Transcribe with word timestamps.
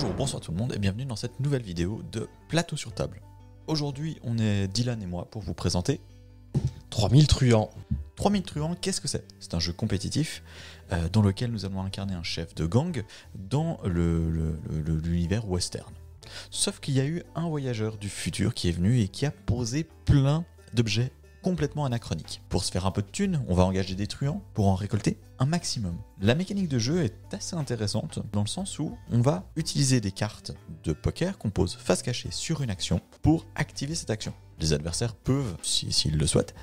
Bonjour, 0.00 0.16
bonsoir 0.16 0.40
tout 0.40 0.50
le 0.52 0.56
monde 0.56 0.72
et 0.74 0.78
bienvenue 0.78 1.04
dans 1.04 1.14
cette 1.14 1.40
nouvelle 1.40 1.60
vidéo 1.60 2.00
de 2.10 2.26
Plateau 2.48 2.74
sur 2.74 2.90
table. 2.90 3.20
Aujourd'hui, 3.66 4.18
on 4.22 4.38
est 4.38 4.66
Dylan 4.66 5.02
et 5.02 5.06
moi 5.06 5.26
pour 5.30 5.42
vous 5.42 5.52
présenter 5.52 6.00
3000 6.88 7.26
truands. 7.26 7.68
3000 8.16 8.42
truands, 8.42 8.76
qu'est-ce 8.80 9.02
que 9.02 9.08
c'est? 9.08 9.26
C'est 9.40 9.52
un 9.52 9.60
jeu 9.60 9.74
compétitif 9.74 10.42
euh, 10.90 11.10
dans 11.10 11.20
lequel 11.20 11.50
nous 11.50 11.66
allons 11.66 11.82
incarner 11.82 12.14
un 12.14 12.22
chef 12.22 12.54
de 12.54 12.64
gang 12.64 13.04
dans 13.34 13.78
l'univers 13.84 15.46
western. 15.46 15.92
Sauf 16.50 16.80
qu'il 16.80 16.94
y 16.94 17.00
a 17.00 17.04
eu 17.04 17.22
un 17.34 17.46
voyageur 17.46 17.98
du 17.98 18.08
futur 18.08 18.54
qui 18.54 18.70
est 18.70 18.72
venu 18.72 19.00
et 19.00 19.08
qui 19.08 19.26
a 19.26 19.30
posé 19.30 19.86
plein 20.06 20.46
d'objets 20.72 21.12
complètement 21.42 21.84
anachroniques. 21.84 22.42
Pour 22.48 22.64
se 22.64 22.70
faire 22.70 22.86
un 22.86 22.90
peu 22.90 23.02
de 23.02 23.10
thunes, 23.10 23.42
on 23.48 23.54
va 23.54 23.64
engager 23.64 23.94
des 23.94 24.06
truands 24.06 24.42
pour 24.54 24.68
en 24.68 24.74
récolter 24.74 25.18
un 25.38 25.46
maximum. 25.46 25.96
La 26.20 26.34
mécanique 26.34 26.68
de 26.68 26.78
jeu 26.78 27.02
est 27.04 27.14
assez 27.34 27.56
intéressante 27.56 28.20
dans 28.32 28.42
le 28.42 28.46
sens 28.46 28.78
où 28.78 28.96
on 29.10 29.20
va 29.20 29.44
utiliser 29.56 30.00
des 30.00 30.12
cartes 30.12 30.52
de 30.84 30.92
poker 30.92 31.38
qu'on 31.38 31.50
pose 31.50 31.74
face 31.76 32.02
cachée 32.02 32.30
sur 32.30 32.62
une 32.62 32.70
action 32.70 33.00
pour 33.22 33.46
activer 33.54 33.94
cette 33.94 34.10
action. 34.10 34.32
Les 34.60 34.72
adversaires 34.72 35.14
peuvent, 35.14 35.56
si- 35.62 35.92
s'ils 35.92 36.18
le 36.18 36.26
souhaitent, 36.26 36.54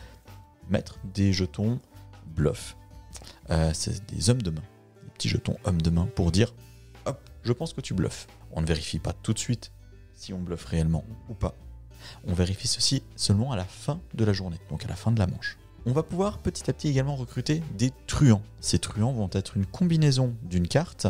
mettre 0.69 0.99
des 1.13 1.33
jetons 1.33 1.79
bluff. 2.35 2.75
Euh, 3.49 3.71
c'est 3.73 4.05
des 4.13 4.29
hommes 4.29 4.41
de 4.41 4.51
main, 4.51 4.61
des 5.03 5.09
petits 5.11 5.29
jetons 5.29 5.57
hommes 5.63 5.81
de 5.81 5.89
main 5.89 6.07
pour 6.15 6.31
dire 6.31 6.53
hop, 7.05 7.19
je 7.43 7.53
pense 7.53 7.73
que 7.73 7.81
tu 7.81 7.93
bluffes. 7.93 8.27
On 8.51 8.61
ne 8.61 8.65
vérifie 8.67 8.99
pas 8.99 9.13
tout 9.13 9.33
de 9.33 9.39
suite 9.39 9.71
si 10.13 10.33
on 10.33 10.39
bluffe 10.39 10.65
réellement 10.65 11.03
ou 11.29 11.33
pas. 11.33 11.55
On 12.27 12.33
vérifie 12.33 12.67
ceci 12.67 13.03
seulement 13.15 13.51
à 13.51 13.55
la 13.55 13.65
fin 13.65 13.99
de 14.13 14.25
la 14.25 14.33
journée, 14.33 14.59
donc 14.69 14.85
à 14.85 14.87
la 14.87 14.95
fin 14.95 15.11
de 15.11 15.19
la 15.19 15.27
manche. 15.27 15.57
On 15.85 15.93
va 15.93 16.03
pouvoir 16.03 16.39
petit 16.39 16.69
à 16.69 16.73
petit 16.73 16.89
également 16.89 17.15
recruter 17.15 17.61
des 17.77 17.91
truands. 18.07 18.41
Ces 18.59 18.79
truands 18.79 19.13
vont 19.13 19.29
être 19.31 19.55
une 19.55 19.65
combinaison 19.65 20.35
d'une 20.43 20.67
carte 20.67 21.07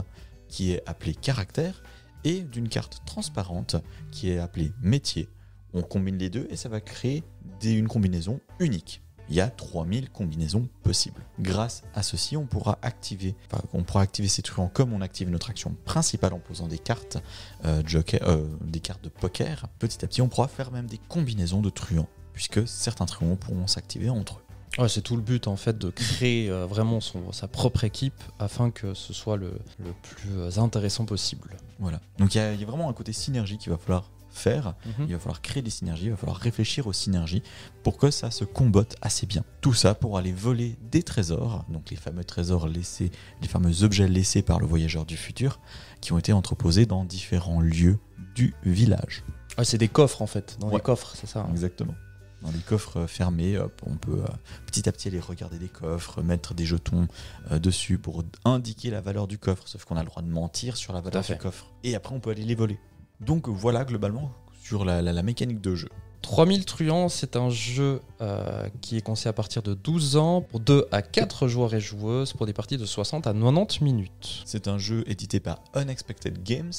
qui 0.47 0.71
est 0.71 0.87
appelée 0.87 1.15
caractère 1.15 1.81
et 2.23 2.41
d'une 2.41 2.69
carte 2.69 3.01
transparente 3.05 3.75
qui 4.11 4.29
est 4.29 4.37
appelée 4.37 4.71
métier. 4.81 5.29
On 5.73 5.81
combine 5.81 6.17
les 6.17 6.29
deux 6.29 6.47
et 6.49 6.55
ça 6.55 6.69
va 6.69 6.79
créer 6.79 7.23
une 7.63 7.87
combinaison 7.87 8.39
unique. 8.59 9.01
Il 9.29 9.35
y 9.35 9.41
a 9.41 9.47
3000 9.49 10.09
combinaisons 10.09 10.67
possibles. 10.83 11.21
Grâce 11.39 11.83
à 11.93 12.03
ceci, 12.03 12.37
on 12.37 12.45
pourra 12.45 12.79
activer, 12.81 13.35
enfin, 13.51 13.63
on 13.73 13.83
pourra 13.83 14.01
activer 14.01 14.27
ces 14.27 14.41
truands 14.41 14.69
comme 14.73 14.93
on 14.93 15.01
active 15.01 15.29
notre 15.29 15.49
action 15.49 15.75
principale 15.85 16.33
en 16.33 16.39
posant 16.39 16.67
des 16.67 16.77
cartes, 16.77 17.17
euh, 17.65 17.81
joker, 17.85 18.21
euh, 18.23 18.45
des 18.61 18.79
cartes 18.79 19.03
de 19.03 19.09
poker. 19.09 19.67
Petit 19.79 20.03
à 20.03 20.07
petit, 20.07 20.21
on 20.21 20.29
pourra 20.29 20.47
faire 20.47 20.71
même 20.71 20.87
des 20.87 20.99
combinaisons 21.09 21.61
de 21.61 21.69
truands, 21.69 22.07
puisque 22.33 22.67
certains 22.67 23.05
truands 23.05 23.35
pourront 23.35 23.67
s'activer 23.67 24.09
entre 24.09 24.37
eux. 24.37 24.81
Ouais, 24.81 24.89
c'est 24.89 25.01
tout 25.01 25.15
le 25.15 25.23
but 25.23 25.47
en 25.47 25.55
fait 25.55 25.77
de 25.77 25.89
créer 25.89 26.49
euh, 26.49 26.67
vraiment 26.67 26.99
son, 26.99 27.31
sa 27.31 27.47
propre 27.47 27.83
équipe 27.83 28.21
afin 28.37 28.69
que 28.69 28.93
ce 28.93 29.11
soit 29.11 29.37
le, 29.37 29.59
le 29.79 29.91
plus 30.03 30.59
intéressant 30.59 31.05
possible. 31.05 31.57
Voilà. 31.79 31.99
Donc 32.19 32.35
il 32.35 32.37
y, 32.37 32.59
y 32.59 32.63
a 32.63 32.67
vraiment 32.67 32.89
un 32.89 32.93
côté 32.93 33.11
synergie 33.11 33.57
qu'il 33.57 33.71
va 33.71 33.77
falloir 33.77 34.11
faire. 34.37 34.75
Mhm. 34.85 35.05
Il 35.07 35.13
va 35.13 35.19
falloir 35.19 35.41
créer 35.41 35.61
des 35.63 35.69
synergies, 35.69 36.05
il 36.05 36.11
va 36.11 36.17
falloir 36.17 36.37
réfléchir 36.37 36.87
aux 36.87 36.93
synergies 36.93 37.41
pour 37.83 37.97
que 37.97 38.11
ça 38.11 38.31
se 38.31 38.43
combotte 38.45 38.95
assez 39.01 39.25
bien. 39.25 39.43
Tout 39.61 39.73
ça 39.73 39.93
pour 39.95 40.17
aller 40.17 40.31
voler 40.31 40.77
des 40.91 41.03
trésors, 41.03 41.65
donc 41.69 41.89
les 41.89 41.97
fameux 41.97 42.23
trésors 42.23 42.67
laissés, 42.67 43.11
les 43.41 43.47
fameux 43.47 43.83
objets 43.83 44.07
laissés 44.07 44.41
par 44.41 44.59
le 44.59 44.65
voyageur 44.65 45.05
du 45.05 45.17
futur, 45.17 45.59
qui 46.01 46.13
ont 46.13 46.17
été 46.19 46.31
entreposés 46.33 46.85
dans 46.85 47.03
différents 47.03 47.61
lieux 47.61 47.99
du 48.35 48.53
village. 48.63 49.23
Ouais, 49.57 49.65
c'est 49.65 49.77
des 49.79 49.87
coffres 49.87 50.21
en 50.21 50.27
fait, 50.27 50.57
dans 50.59 50.67
Ouais. 50.67 50.75
les 50.75 50.81
coffres, 50.81 51.13
c'est 51.15 51.27
ça. 51.27 51.41
hein. 51.41 51.47
Exactement. 51.51 51.95
Dans 52.43 52.51
les 52.51 52.59
coffres 52.59 52.97
euh, 52.99 53.07
fermés, 53.07 53.57
on 53.83 53.95
peut 53.95 54.19
euh, 54.21 54.27
petit 54.67 54.87
à 54.87 54.91
petit 54.91 55.07
aller 55.07 55.19
regarder 55.19 55.57
les 55.57 55.69
coffres, 55.69 56.21
mettre 56.21 56.53
des 56.53 56.65
jetons 56.67 57.07
euh, 57.51 57.57
dessus 57.57 57.97
pour 57.97 58.23
indiquer 58.45 58.91
la 58.91 59.01
valeur 59.01 59.27
du 59.27 59.39
coffre, 59.39 59.67
sauf 59.67 59.85
qu'on 59.85 59.97
a 59.97 60.01
le 60.03 60.05
droit 60.05 60.21
de 60.21 60.29
mentir 60.29 60.77
sur 60.77 60.93
la 60.93 61.01
valeur 61.01 61.23
du 61.23 61.35
coffre. 61.37 61.65
Et 61.83 61.95
après, 61.95 62.13
on 62.13 62.19
peut 62.19 62.29
aller 62.29 62.43
les 62.43 62.53
voler. 62.53 62.77
Donc 63.19 63.47
voilà, 63.49 63.83
globalement, 63.85 64.31
sur 64.63 64.85
la, 64.85 65.01
la- 65.01 65.13
la 65.13 65.23
mécanique 65.23 65.61
de 65.61 65.75
jeu. 65.75 65.89
3000 66.23 66.65
truands, 66.65 67.09
c'est 67.09 67.35
un 67.35 67.49
jeu 67.49 68.01
euh, 68.21 68.67
qui 68.81 68.97
est 68.97 69.01
conçu 69.01 69.27
à 69.27 69.33
partir 69.33 69.61
de 69.61 69.73
12 69.73 70.17
ans 70.17 70.41
pour 70.41 70.59
2 70.59 70.87
à 70.91 71.01
4 71.01 71.47
joueurs 71.47 71.73
et 71.73 71.79
joueuses 71.79 72.33
pour 72.33 72.45
des 72.45 72.53
parties 72.53 72.77
de 72.77 72.85
60 72.85 73.27
à 73.27 73.33
90 73.33 73.81
minutes. 73.83 74.41
C'est 74.45 74.67
un 74.67 74.77
jeu 74.77 75.03
édité 75.07 75.39
par 75.39 75.59
Unexpected 75.75 76.43
Games 76.43 76.73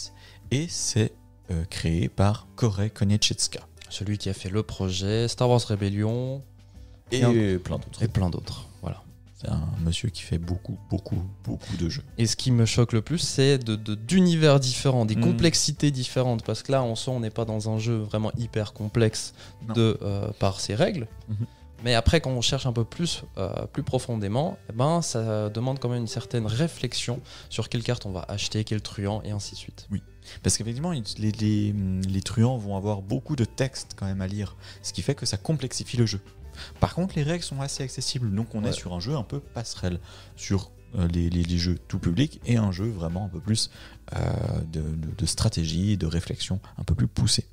et 0.51 0.67
c'est 0.69 1.13
euh, 1.51 1.65
créé 1.71 2.09
par 2.09 2.47
Korei 2.57 2.91
Konieczka. 2.91 3.61
Celui 3.89 4.19
qui 4.19 4.29
a 4.29 4.35
fait 4.35 4.51
le 4.51 4.63
projet, 4.63 5.29
Star 5.29 5.49
Wars 5.49 5.63
Rebellion 5.67 6.43
Et, 7.11 7.21
Et 7.21 7.55
un- 7.55 7.59
plein 7.59 7.79
d'autres. 7.79 8.03
et 8.03 8.09
plein 8.09 8.29
d'autres. 8.29 8.68
C'est 9.41 9.49
un 9.51 9.69
monsieur 9.85 10.09
qui 10.11 10.23
fait 10.23 10.39
beaucoup, 10.39 10.77
beaucoup, 10.91 11.23
beaucoup 11.45 11.77
de 11.77 11.89
jeux. 11.89 12.03
Et 12.19 12.27
ce 12.27 12.35
qui 12.35 12.51
me 12.51 12.67
choque 12.67 12.93
le 12.93 13.03
plus, 13.03 13.19
c'est 13.19 13.59
de- 13.59 13.77
de- 13.77 13.95
d'univers 13.95 14.59
différents, 14.59 15.05
des 15.05 15.15
Mm. 15.15 15.21
complexités 15.21 15.93
différentes. 15.93 16.43
Parce 16.43 16.65
que 16.65 16.73
là, 16.73 16.83
en 16.83 16.97
soi, 16.97 17.15
on 17.15 17.21
n'est 17.21 17.31
pas 17.31 17.45
dans 17.45 17.71
un 17.71 17.79
jeu 17.79 17.99
vraiment 17.99 18.33
hyper 18.37 18.73
complexe 18.73 19.35
de, 19.77 19.97
euh, 20.03 20.29
par 20.41 20.59
ses 20.61 20.75
règles. 20.75 21.07
Mhm. 21.29 21.47
Mais 21.85 21.95
après, 21.95 22.21
quand 22.21 22.33
on 22.33 22.41
cherche 22.41 22.67
un 22.67 22.73
peu 22.73 22.83
plus, 22.85 23.23
euh, 23.37 23.67
plus 23.73 23.85
profondément, 23.85 24.59
eh 24.69 24.73
ben, 24.73 25.01
ça 25.03 25.49
demande 25.49 25.79
quand 25.79 25.89
même 25.89 26.01
une 26.01 26.09
certaine 26.09 26.45
réflexion 26.47 27.21
sur 27.49 27.69
quelle 27.69 27.85
carte 27.85 28.05
on 28.07 28.11
va 28.11 28.25
acheter, 28.27 28.65
quel 28.65 28.81
truand, 28.83 29.23
et 29.23 29.31
ainsi 29.31 29.53
de 29.53 29.59
suite. 29.59 29.89
Parce 30.43 30.59
qu'effectivement, 30.59 30.91
les- 30.91 31.73
les 31.73 32.21
truands 32.23 32.59
vont 32.59 32.77
avoir 32.77 33.01
beaucoup 33.03 33.37
de 33.37 33.45
textes 33.45 33.93
quand 33.95 34.07
même 34.07 34.21
à 34.21 34.27
lire, 34.27 34.57
ce 34.83 34.93
qui 34.93 35.03
fait 35.03 35.15
que 35.15 35.25
ça 35.25 35.37
complexifie 35.37 35.97
le 35.97 36.05
jeu. 36.07 36.19
Par 36.81 36.95
contre, 36.95 37.15
les 37.17 37.23
règles 37.23 37.45
sont 37.45 37.61
assez 37.61 37.83
accessibles, 37.83 38.35
donc 38.35 38.55
on 38.55 38.63
Ouais. 38.65 38.71
est 38.71 38.73
sur 38.73 38.93
un 38.95 39.01
jeu 39.01 39.15
un 39.17 39.23
peu 39.23 39.41
passerelle, 39.41 40.01
sur 40.37 40.71
euh, 40.97 41.07
les, 41.09 41.29
les- 41.29 41.43
les 41.45 41.59
jeux 41.59 41.77
tout 41.87 41.99
public 41.99 42.41
et 42.47 42.57
un 42.57 42.73
jeu 42.73 42.89
vraiment 42.89 43.27
un 43.27 43.29
peu 43.29 43.41
plus 43.41 43.71
euh, 44.17 44.21
de, 44.73 44.81
de- 44.81 45.15
de 45.17 45.27
stratégie 45.27 45.97
de 45.99 46.07
réflexion 46.07 46.61
un 46.79 46.85
peu 46.85 46.95
plus 46.95 47.09
poussé. 47.09 47.45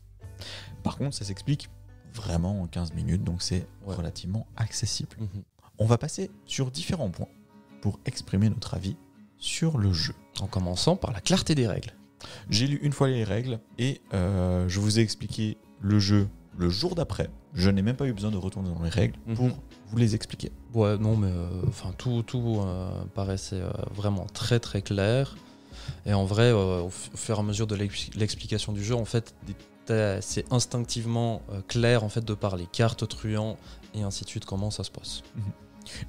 Par 0.83 0.97
contre, 0.97 1.15
ça 1.15 1.25
s'explique 1.25 1.69
vraiment 2.13 2.61
en 2.61 2.67
15 2.67 2.93
minutes, 2.93 3.23
donc 3.23 3.41
c'est 3.41 3.67
Ouais. 3.85 3.95
relativement 3.95 4.47
accessible. 4.55 5.09
Mhm. 5.19 5.43
On 5.79 5.85
va 5.85 5.97
passer 5.97 6.31
sur 6.45 6.71
différents 6.71 7.09
points 7.09 7.27
pour 7.81 7.99
exprimer 8.05 8.49
notre 8.49 8.73
avis 8.75 8.95
sur 9.37 9.77
le 9.77 9.91
jeu. 9.91 10.13
En 10.39 10.47
commençant 10.47 10.95
par 10.95 11.11
la 11.11 11.19
clarté 11.19 11.55
des 11.55 11.67
règles. 11.67 11.91
J'ai 12.49 12.67
lu 12.67 12.79
une 12.81 12.93
fois 12.93 13.09
les 13.09 13.23
règles 13.25 13.59
et 13.77 14.01
euh, 14.13 14.67
je 14.69 14.79
vous 14.79 14.97
ai 14.97 15.01
expliqué 15.01 15.57
le 15.81 15.99
jeu 15.99 16.29
le 16.57 16.69
jour 16.69 16.95
d'après. 16.95 17.29
Je 17.53 17.69
n'ai 17.69 17.81
même 17.81 17.95
pas 17.95 18.05
eu 18.07 18.13
besoin 18.13 18.31
de 18.31 18.37
retourner 18.37 18.69
dans 18.73 18.81
les 18.83 18.89
règles 18.89 19.17
Mhm. 19.27 19.35
pour 19.35 19.47
vous 19.89 19.97
les 19.97 20.15
expliquer. 20.15 20.51
Ouais, 20.73 20.97
non, 20.97 21.15
mais 21.15 21.27
euh, 21.29 21.47
enfin 21.67 21.93
tout, 21.97 22.23
tout 22.23 22.61
euh, 22.65 22.89
paraissait 23.13 23.61
euh, 23.61 23.69
vraiment 23.93 24.25
très 24.33 24.59
très 24.59 24.81
clair. 24.81 25.35
Et 26.05 26.13
en 26.13 26.25
vrai, 26.25 26.51
au, 26.51 26.89
fur 26.89 27.37
et 27.37 27.39
à 27.39 27.43
mesure 27.43 27.67
de 27.67 27.75
l'ex- 27.75 28.09
l'explication 28.15 28.71
du 28.73 28.83
jeu, 28.83 28.95
en 28.95 29.05
fait, 29.05 29.35
c'est 30.21 30.51
instinctivement 30.51 31.41
clair 31.67 32.03
en 32.03 32.09
fait 32.09 32.25
de 32.25 32.33
par 32.33 32.55
les 32.55 32.65
cartes 32.65 33.07
truands 33.07 33.57
et 33.93 34.01
ainsi 34.01 34.23
de 34.23 34.29
suite 34.29 34.45
comment 34.45 34.71
ça 34.71 34.83
se 34.83 34.89
passe. 34.89 35.21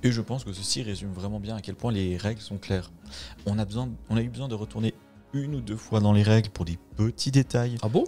Et 0.03 0.11
je 0.11 0.23
pense 0.23 0.45
que 0.45 0.53
ceci 0.55 0.83
résume 0.83 1.13
vraiment 1.13 1.41
bien 1.41 1.57
à 1.57 1.61
quel 1.61 1.75
point 1.75 1.93
les 1.93 2.17
règles 2.17 2.41
sont 2.41 2.57
claires. 2.57 2.91
On 3.45 3.59
a, 3.59 3.65
besoin, 3.67 3.91
on 4.09 4.17
a 4.17 4.23
eu 4.23 4.31
besoin 4.31 4.49
de 4.49 4.55
retourner 4.55 4.95
une 5.35 5.55
ou 5.57 5.61
deux 5.61 5.77
fois 5.77 6.01
dans 6.01 6.15
les 6.15 6.23
règles 6.23 6.49
pour 6.49 6.65
des 6.65 6.79
petits 6.97 7.31
détails. 7.31 7.77
Ah 7.83 7.89
bon? 7.91 8.05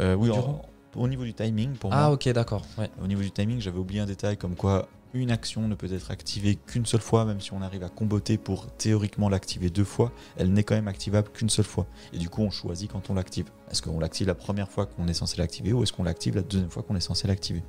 Euh, 0.00 0.14
oui, 0.16 0.30
en- 0.32 0.62
au 0.96 1.08
niveau 1.08 1.24
du 1.24 1.34
timing, 1.34 1.72
pour 1.74 1.92
Ah 1.92 2.06
moi, 2.06 2.12
ok, 2.12 2.28
d'accord. 2.30 2.62
Ouais. 2.78 2.90
au 3.02 3.06
niveau 3.06 3.22
du 3.22 3.30
timing, 3.30 3.60
j'avais 3.60 3.78
oublié 3.78 4.00
un 4.00 4.06
détail 4.06 4.36
comme 4.36 4.54
quoi 4.54 4.88
une 5.14 5.30
action 5.30 5.66
ne 5.66 5.74
peut 5.74 5.90
être 5.94 6.10
activée 6.10 6.56
qu'une 6.56 6.84
seule 6.84 7.00
fois, 7.00 7.24
même 7.24 7.40
si 7.40 7.52
on 7.54 7.62
arrive 7.62 7.82
à 7.82 7.88
comboter 7.88 8.36
pour 8.36 8.66
théoriquement 8.72 9.30
l'activer 9.30 9.70
deux 9.70 9.84
fois, 9.84 10.12
elle 10.36 10.52
n'est 10.52 10.62
quand 10.62 10.74
même 10.74 10.88
activable 10.88 11.28
qu'une 11.32 11.48
seule 11.48 11.64
fois. 11.64 11.86
Et 12.12 12.18
du 12.18 12.28
coup, 12.28 12.42
on 12.42 12.50
choisit 12.50 12.90
quand 12.92 13.08
on 13.08 13.14
l'active. 13.14 13.46
Est-ce 13.70 13.80
qu'on 13.80 13.98
l'active 13.98 14.26
la 14.26 14.34
première 14.34 14.68
fois 14.68 14.84
qu'on 14.84 15.08
est 15.08 15.14
censé 15.14 15.38
l'activer 15.38 15.72
ou 15.72 15.82
est-ce 15.82 15.92
qu'on 15.94 16.02
l'active 16.04 16.36
la 16.36 16.42
deuxième 16.42 16.68
fois 16.70 16.82
qu'on 16.82 16.96
est 16.96 17.00
censé 17.00 17.26
l'activer? 17.28 17.62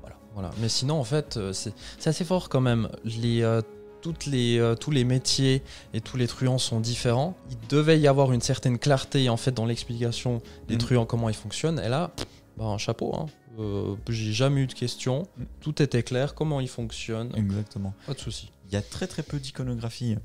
Voilà, 0.00 0.16
voilà. 0.32 0.50
Mais 0.62 0.70
sinon, 0.70 0.98
en 0.98 1.04
fait, 1.04 1.36
euh, 1.36 1.52
c'est 1.52 1.74
assez 2.06 2.24
fort 2.24 2.48
quand 2.48 2.62
même. 2.62 2.88
Les, 3.04 3.42
euh, 3.42 3.60
toutes 4.00 4.24
les, 4.24 4.58
euh, 4.58 4.74
tous 4.74 4.90
les 4.90 5.04
métiers 5.04 5.62
et 5.92 6.00
tous 6.00 6.16
les 6.16 6.26
truands 6.26 6.58
sont 6.58 6.80
différents. 6.80 7.34
Il 7.50 7.56
devait 7.68 7.98
y 8.00 8.06
avoir 8.06 8.32
une 8.32 8.40
certaine 8.40 8.78
clarté 8.78 9.28
en 9.28 9.36
fait 9.36 9.52
dans 9.52 9.66
l'explication 9.66 10.40
des 10.68 10.74
Mhm. 10.74 10.80
truands, 10.80 11.06
comment 11.06 11.28
ils 11.28 11.34
fonctionnent. 11.34 11.80
Et 11.84 11.88
là, 11.88 12.12
bah, 12.56 12.64
un 12.66 12.78
chapeau. 12.78 13.14
Hein. 13.14 13.26
Euh, 13.58 13.96
J'ai 14.08 14.32
jamais 14.32 14.62
eu 14.62 14.66
de 14.66 14.74
questions. 14.74 15.26
Mhm. 15.36 15.46
Tout 15.60 15.82
était 15.82 16.02
clair, 16.02 16.34
comment 16.34 16.60
ils 16.60 16.68
fonctionnent. 16.68 17.32
Exactement. 17.36 17.94
Pas 18.06 18.14
de 18.14 18.18
souci. 18.18 18.52
Il 18.68 18.74
y 18.74 18.76
a 18.76 18.82
très 18.82 19.06
très 19.06 19.22
peu 19.22 19.38
d'iconographie. 19.38 20.16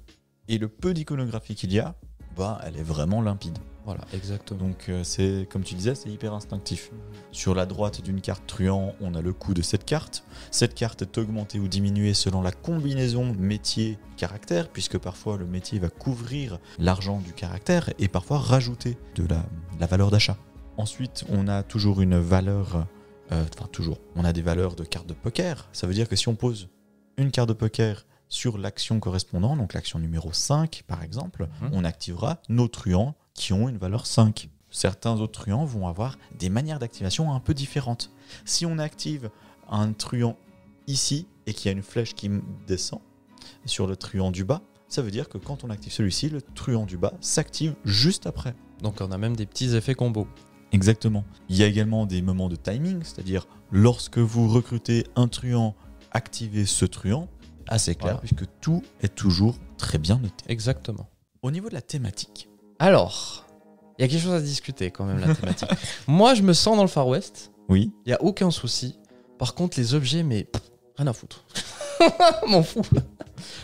Et 0.47 0.57
le 0.57 0.67
peu 0.67 0.93
d'iconographie 0.93 1.55
qu'il 1.55 1.71
y 1.71 1.79
a, 1.79 1.95
bah, 2.35 2.59
elle 2.65 2.77
est 2.77 2.83
vraiment 2.83 3.21
limpide. 3.21 3.57
Voilà, 3.85 4.01
exactement. 4.13 4.59
Donc 4.59 4.85
euh, 4.89 5.03
c'est 5.03 5.47
comme 5.49 5.63
tu 5.63 5.73
disais, 5.73 5.95
c'est 5.95 6.09
hyper 6.09 6.33
instinctif. 6.33 6.91
Sur 7.31 7.55
la 7.55 7.65
droite 7.65 8.01
d'une 8.01 8.21
carte 8.21 8.45
truand, 8.45 8.93
on 9.01 9.15
a 9.15 9.21
le 9.21 9.33
coût 9.33 9.53
de 9.53 9.61
cette 9.61 9.85
carte. 9.85 10.23
Cette 10.51 10.75
carte 10.75 11.01
est 11.01 11.17
augmentée 11.17 11.59
ou 11.59 11.67
diminuée 11.67 12.13
selon 12.13 12.41
la 12.41 12.51
combinaison 12.51 13.33
métier-caractère, 13.37 14.69
puisque 14.69 14.97
parfois 14.97 15.37
le 15.37 15.45
métier 15.45 15.79
va 15.79 15.89
couvrir 15.89 16.59
l'argent 16.77 17.19
du 17.19 17.33
caractère 17.33 17.89
et 17.99 18.07
parfois 18.07 18.37
rajouter 18.37 18.97
de 19.15 19.25
la, 19.27 19.43
la 19.79 19.87
valeur 19.87 20.11
d'achat. 20.11 20.37
Ensuite, 20.83 21.25
on 21.27 21.49
a 21.49 21.61
toujours 21.61 21.99
une 21.99 22.17
valeur, 22.17 22.87
euh, 23.33 23.43
enfin 23.53 23.67
toujours, 23.69 23.99
on 24.15 24.23
a 24.23 24.31
des 24.31 24.41
valeurs 24.41 24.75
de 24.75 24.85
carte 24.85 25.07
de 25.07 25.13
poker. 25.13 25.67
Ça 25.73 25.87
veut 25.87 25.93
dire 25.93 26.07
que 26.07 26.15
si 26.15 26.29
on 26.29 26.35
pose 26.35 26.69
une 27.17 27.31
carte 27.31 27.49
de 27.49 27.53
poker 27.53 28.05
sur 28.29 28.57
l'action 28.57 28.97
correspondante, 29.01 29.57
donc 29.57 29.73
l'action 29.73 29.99
numéro 29.99 30.31
5 30.31 30.83
par 30.87 31.03
exemple, 31.03 31.49
Mhm. 31.61 31.69
on 31.73 31.83
activera 31.83 32.41
nos 32.47 32.69
truands 32.69 33.13
qui 33.33 33.51
ont 33.51 33.67
une 33.67 33.77
valeur 33.77 34.05
5. 34.05 34.49
certains 34.71 35.19
autres 35.19 35.41
truands 35.41 35.65
vont 35.65 35.87
avoir 35.87 36.15
des 36.37 36.49
manières 36.49 36.77
d'activation 36.79 37.33
un 37.33 37.39
peu 37.41 37.53
différentes. 37.55 38.11
Si 38.45 38.65
on 38.67 38.77
active 38.77 39.31
un 39.69 39.91
truand 39.93 40.37
ici 40.87 41.25
et 41.47 41.53
qu'il 41.55 41.65
y 41.65 41.69
a 41.73 41.75
une 41.75 41.81
flèche 41.83 42.13
qui 42.13 42.29
descend 42.67 43.01
sur 43.65 43.85
le 43.87 43.95
truand 43.97 44.29
du 44.31 44.43
bas, 44.45 44.61
ça 44.87 45.01
veut 45.01 45.09
dire 45.11 45.27
que 45.27 45.39
quand 45.39 45.63
on 45.63 45.71
active 45.71 45.91
celui-ci, 45.91 46.29
le 46.29 46.41
truand 46.41 46.85
du 46.85 46.97
bas 46.97 47.13
s'active 47.19 47.73
juste 47.83 48.27
après. 48.27 48.53
Donc 48.83 49.01
on 49.01 49.11
a 49.11 49.17
même 49.17 49.35
des 49.35 49.47
petits 49.47 49.75
effets 49.75 49.95
combos. 49.95 50.27
Exactement. 50.71 51.23
Il 51.49 51.55
y 51.57 51.63
a 51.63 51.67
également 51.67 52.05
des 52.05 52.21
moments 52.21 52.49
de 52.49 52.55
timing, 52.55 53.01
c'est-à-dire 53.03 53.47
lorsque 53.71 54.17
vous 54.19 54.47
recrutez 54.47 55.05
un 55.15 55.27
truand, 55.27 55.75
activez 56.11 56.65
ce 56.65 56.85
truand, 56.85 57.27
assez 57.67 57.95
clair, 57.95 58.13
Voilà. 58.15 58.19
puisque 58.19 58.45
tout 58.61 58.83
est 59.01 59.13
toujours 59.13 59.55
très 59.77 59.97
bien 59.97 60.17
noté. 60.17 60.45
Exactement. 60.47 61.07
Au 61.41 61.51
niveau 61.51 61.69
de 61.69 61.73
la 61.73 61.81
thématique, 61.81 62.49
Alors, 62.79 63.45
il 63.97 64.01
y 64.03 64.05
a 64.05 64.07
quelque 64.07 64.21
chose 64.21 64.33
à 64.33 64.41
discuter 64.41 64.89
quand 64.91 65.05
même, 65.05 65.19
la 65.19 65.33
thématique. 65.35 65.69
Moi, 66.07 66.33
je 66.33 66.41
me 66.43 66.53
sens 66.53 66.75
dans 66.77 66.83
le 66.83 66.87
Far 66.89 67.07
West. 67.07 67.51
oui, 67.67 67.91
Il 68.05 68.09
y 68.09 68.13
a 68.13 68.21
aucun 68.23 68.51
souci. 68.51 68.97
Par 69.37 69.55
contre, 69.55 69.79
les 69.79 69.93
objets, 69.93 70.23
mais 70.23 70.43
pff, 70.45 70.61
rien 70.97 71.07
à 71.07 71.13
foutre. 71.13 71.45
M'en 72.47 72.63
fous. 72.63 72.81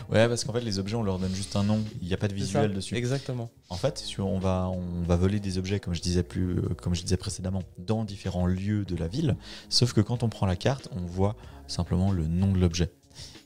ouais, 0.09 0.27
parce 0.27 0.43
qu'en 0.43 0.53
fait 0.53 0.61
les 0.61 0.79
objets 0.79 0.95
on 0.95 1.03
leur 1.03 1.19
donne 1.19 1.33
juste 1.33 1.55
un 1.55 1.63
nom, 1.63 1.79
il 2.01 2.07
n'y 2.07 2.13
a 2.13 2.17
pas 2.17 2.27
de 2.27 2.33
visuel 2.33 2.73
dessus. 2.73 2.95
Exactement. 2.95 3.49
En 3.69 3.75
fait, 3.75 4.03
on 4.19 4.39
va, 4.39 4.69
on 4.69 5.03
va 5.03 5.15
voler 5.15 5.39
des 5.39 5.57
objets, 5.57 5.79
comme 5.79 5.93
je 5.93 6.01
disais 6.01 6.23
plus, 6.23 6.57
euh, 6.57 6.61
comme 6.81 6.95
je 6.95 7.01
disais 7.01 7.17
précédemment, 7.17 7.63
dans 7.77 8.03
différents 8.03 8.45
lieux 8.45 8.85
de 8.85 8.95
la 8.95 9.07
ville. 9.07 9.35
Sauf 9.69 9.93
que 9.93 10.01
quand 10.01 10.23
on 10.23 10.29
prend 10.29 10.45
la 10.45 10.55
carte, 10.55 10.89
on 10.95 11.05
voit 11.05 11.35
simplement 11.67 12.11
le 12.11 12.27
nom 12.27 12.51
de 12.51 12.59
l'objet. 12.59 12.91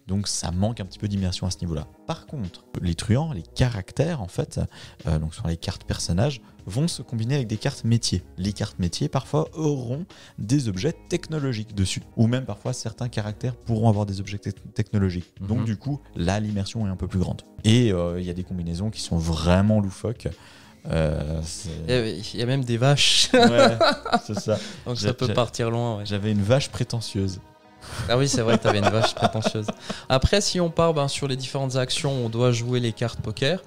Donc 0.08 0.28
ça 0.28 0.50
manque 0.52 0.80
un 0.80 0.86
petit 0.86 0.98
peu 0.98 1.08
d'immersion 1.08 1.46
à 1.46 1.52
ce 1.52 1.60
niveau-là. 1.62 1.86
Par 2.08 2.26
contre, 2.26 2.66
les 2.82 2.96
truands, 2.96 3.32
les 3.32 3.44
caractères 3.44 4.22
en 4.22 4.28
fait, 4.28 4.60
euh, 5.06 5.20
donc 5.20 5.36
sur 5.36 5.46
les 5.48 5.56
cartes 5.58 5.84
personnages, 5.84 6.42
vont 6.66 6.88
se 6.88 7.02
combiner 7.04 7.36
avec 7.36 7.48
des 7.48 7.58
cartes 7.58 7.84
métiers. 7.84 8.24
Les 8.38 8.52
cartes 8.54 8.80
métiers 8.80 9.08
parfois 9.08 9.48
auront 9.56 10.06
des 10.40 10.68
objets 10.68 10.94
technologiques 11.10 11.76
dessus, 11.76 12.02
ou 12.18 12.26
même 12.28 12.46
parfois 12.46 12.74
certains 12.74 13.08
caractères 13.10 13.56
pourront 13.56 13.88
avoir 13.90 14.06
des 14.08 14.20
objets 14.20 14.40
te- 14.40 14.50
technologiques. 14.50 15.32
Donc 15.42 15.60
Mhm. 15.60 15.66
du 15.66 15.78
coup, 15.78 16.00
là 16.16 16.40
l'immersion 16.40 16.88
est 16.88 16.90
un 16.90 16.96
peu 16.96 17.08
plus 17.08 17.20
grande. 17.20 17.44
Et 17.64 17.92
euh, 17.92 18.20
il 18.20 18.26
y 18.26 18.30
a 18.32 18.34
des 18.34 18.44
combinaisons 18.44 18.90
qui 18.90 19.02
sont 19.02 19.18
vraiment 19.18 19.80
loufoques. 19.80 20.28
Euh, 20.90 21.42
Il 21.88 22.40
y 22.40 22.42
a 22.42 22.46
même 22.46 22.64
des 22.64 22.78
vaches. 22.78 23.30
Ouais, 23.34 23.78
c'est 24.26 24.40
ça. 24.40 24.58
Donc 24.86 24.98
ça 24.98 25.14
peut 25.14 25.28
partir 25.34 25.70
loin. 25.70 25.98
ouais. 25.98 26.06
J'avais 26.06 26.32
une 26.32 26.42
vache 26.42 26.70
prétentieuse. 26.70 27.40
Ah 28.08 28.18
oui, 28.18 28.28
c'est 28.28 28.42
vrai 28.42 28.58
que 28.58 28.64
tu 28.64 28.68
avais 28.68 28.80
une 28.80 28.90
vache 28.90 29.14
prétentieuse. 29.16 29.68
Après, 30.10 30.42
si 30.42 30.60
on 30.60 30.70
part 30.70 30.94
ben, 30.94 31.08
sur 31.08 31.28
les 31.28 31.36
différentes 31.36 31.76
actions, 31.76 32.12
on 32.12 32.30
doit 32.30 32.52
jouer 32.52 32.80
les 32.80 32.94
cartes 32.94 33.20
poker. 33.22 33.62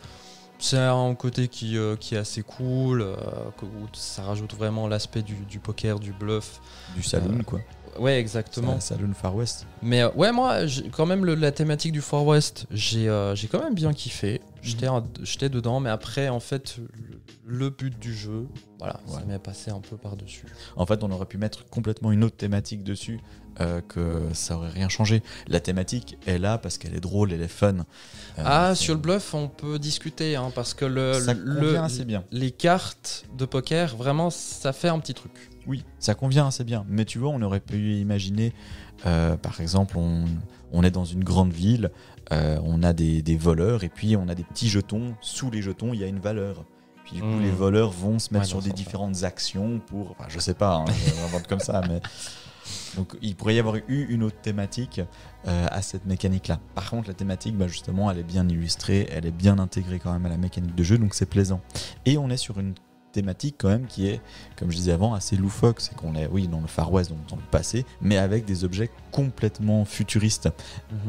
C'est 0.58 0.78
un 0.78 1.14
côté 1.16 1.48
qui, 1.48 1.76
euh, 1.76 1.96
qui 1.96 2.14
est 2.14 2.18
assez 2.18 2.42
cool, 2.42 3.02
euh, 3.02 3.16
où 3.62 3.86
ça 3.94 4.22
rajoute 4.22 4.54
vraiment 4.54 4.86
l'aspect 4.86 5.22
du, 5.22 5.34
du 5.34 5.58
poker, 5.58 5.98
du 5.98 6.12
bluff. 6.12 6.60
Du 6.94 7.02
saloon, 7.02 7.40
Euh, 7.40 7.42
quoi. 7.42 7.60
Ouais, 7.98 8.18
exactement. 8.18 8.78
Sa- 8.80 8.94
Saloon 8.94 9.12
Far 9.12 9.34
West. 9.34 9.66
Mais 9.82 10.04
ouais, 10.14 10.30
moi, 10.32 10.58
quand 10.92 11.04
même, 11.04 11.24
le- 11.24 11.34
la 11.34 11.50
thématique 11.52 11.92
du 11.92 12.00
Far 12.00 12.24
West, 12.24 12.66
j'ai 12.70 13.10
j'ai 13.34 13.48
quand 13.48 13.62
même 13.62 13.74
bien 13.74 13.92
kiffé. 13.92 14.40
J'étais 14.62 15.48
dedans, 15.48 15.80
mais 15.80 15.90
après, 15.90 16.28
en 16.28 16.40
fait, 16.40 16.76
le, 17.44 17.70
but 17.70 17.98
du 17.98 18.14
jeu, 18.14 18.46
voilà, 18.78 19.00
ça 19.08 19.24
m'est 19.26 19.38
passé 19.38 19.70
un 19.70 19.80
peu 19.80 19.96
par-dessus. 19.96 20.46
En 20.76 20.86
fait, 20.86 21.02
on 21.02 21.10
aurait 21.10 21.26
pu 21.26 21.36
mettre 21.38 21.66
complètement 21.68 22.12
une 22.12 22.22
autre 22.22 22.36
thématique 22.36 22.84
dessus, 22.84 23.18
euh, 23.60 23.80
que 23.80 24.22
ça 24.32 24.56
aurait 24.56 24.70
rien 24.70 24.88
changé. 24.88 25.22
La 25.48 25.60
thématique 25.60 26.16
est 26.26 26.38
là 26.38 26.58
parce 26.58 26.78
qu'elle 26.78 26.94
est 26.94 27.00
drôle, 27.00 27.32
elle 27.32 27.42
est 27.42 27.48
fun. 27.48 27.78
Euh, 27.78 28.42
Ah, 28.44 28.74
sur 28.74 28.94
le 28.94 29.00
bluff, 29.00 29.34
on 29.34 29.48
peut 29.48 29.78
discuter, 29.78 30.36
hein, 30.36 30.52
parce 30.54 30.74
que 30.74 30.84
le, 30.84 31.14
ça 31.14 31.34
le- 31.34 31.78
assez 31.78 32.04
bien. 32.04 32.24
les 32.30 32.50
cartes 32.52 33.24
de 33.36 33.44
poker, 33.44 33.96
vraiment, 33.96 34.30
ça 34.30 34.72
fait 34.72 34.88
un 34.88 34.98
petit 35.00 35.14
truc. 35.14 35.32
Oui, 35.66 35.84
ça 35.98 36.14
convient 36.14 36.46
assez 36.46 36.64
bien. 36.64 36.84
Mais 36.88 37.04
tu 37.04 37.18
vois, 37.18 37.30
on 37.30 37.42
aurait 37.42 37.60
pu 37.60 37.94
imaginer, 37.96 38.52
euh, 39.06 39.36
par 39.36 39.60
exemple, 39.60 39.96
on, 39.98 40.24
on 40.72 40.82
est 40.82 40.90
dans 40.90 41.04
une 41.04 41.22
grande 41.24 41.52
ville, 41.52 41.90
euh, 42.32 42.58
on 42.64 42.82
a 42.82 42.92
des, 42.92 43.22
des 43.22 43.36
voleurs, 43.36 43.84
et 43.84 43.88
puis 43.88 44.16
on 44.16 44.28
a 44.28 44.34
des 44.34 44.44
petits 44.44 44.68
jetons. 44.68 45.14
Sous 45.20 45.50
les 45.50 45.62
jetons, 45.62 45.92
il 45.92 46.00
y 46.00 46.04
a 46.04 46.06
une 46.08 46.20
valeur. 46.20 46.64
Puis 47.04 47.16
du 47.16 47.20
coup, 47.22 47.26
Hmm. 47.28 47.42
les 47.42 47.50
voleurs 47.50 47.90
vont 47.90 48.18
se 48.18 48.32
mettre 48.32 48.44
Ouais, 48.44 48.48
sur 48.48 48.62
des 48.62 48.70
différentes 48.70 49.24
actions 49.24 49.80
pour. 49.86 50.12
Enfin, 50.12 50.24
je 50.28 50.38
sais 50.38 50.54
pas, 50.54 50.76
hein, 50.76 50.84
j'invente 51.16 51.46
comme 51.46 51.60
ça, 51.60 51.80
mais. 51.88 52.00
Donc, 52.96 53.16
il 53.22 53.34
pourrait 53.34 53.56
y 53.56 53.58
avoir 53.58 53.74
eu 53.76 54.06
une 54.08 54.22
autre 54.22 54.36
thématique 54.40 55.00
euh, 55.48 55.66
à 55.70 55.82
cette 55.82 56.06
mécanique-là. 56.06 56.60
Par 56.76 56.88
contre, 56.90 57.08
la 57.08 57.14
thématique, 57.14 57.56
bah, 57.56 57.66
justement, 57.66 58.08
elle 58.10 58.18
est 58.18 58.22
bien 58.22 58.48
illustrée, 58.48 59.08
elle 59.10 59.26
est 59.26 59.32
bien 59.32 59.58
intégrée 59.58 59.98
quand 59.98 60.12
même 60.12 60.26
à 60.26 60.28
la 60.28 60.36
mécanique 60.36 60.74
de 60.76 60.82
jeu, 60.84 60.96
donc 60.96 61.14
c'est 61.14 61.26
plaisant. 61.26 61.60
Et 62.06 62.18
on 62.18 62.30
est 62.30 62.36
sur 62.36 62.60
une 62.60 62.74
thématique 63.12 63.56
quand 63.58 63.68
même 63.68 63.86
qui 63.86 64.06
est, 64.08 64.20
comme 64.56 64.70
je 64.70 64.76
disais 64.76 64.92
avant, 64.92 65.14
assez 65.14 65.36
loufoque. 65.36 65.80
C'est 65.80 65.94
qu'on 65.94 66.14
est, 66.14 66.26
oui, 66.26 66.48
dans 66.48 66.60
le 66.60 66.66
Far 66.66 66.92
West, 66.92 67.10
donc 67.10 67.24
dans 67.28 67.36
le 67.36 67.42
passé, 67.50 67.84
mais 68.00 68.16
avec 68.18 68.44
des 68.44 68.64
objets 68.64 68.90
complètement 69.10 69.84
futuristes. 69.84 70.48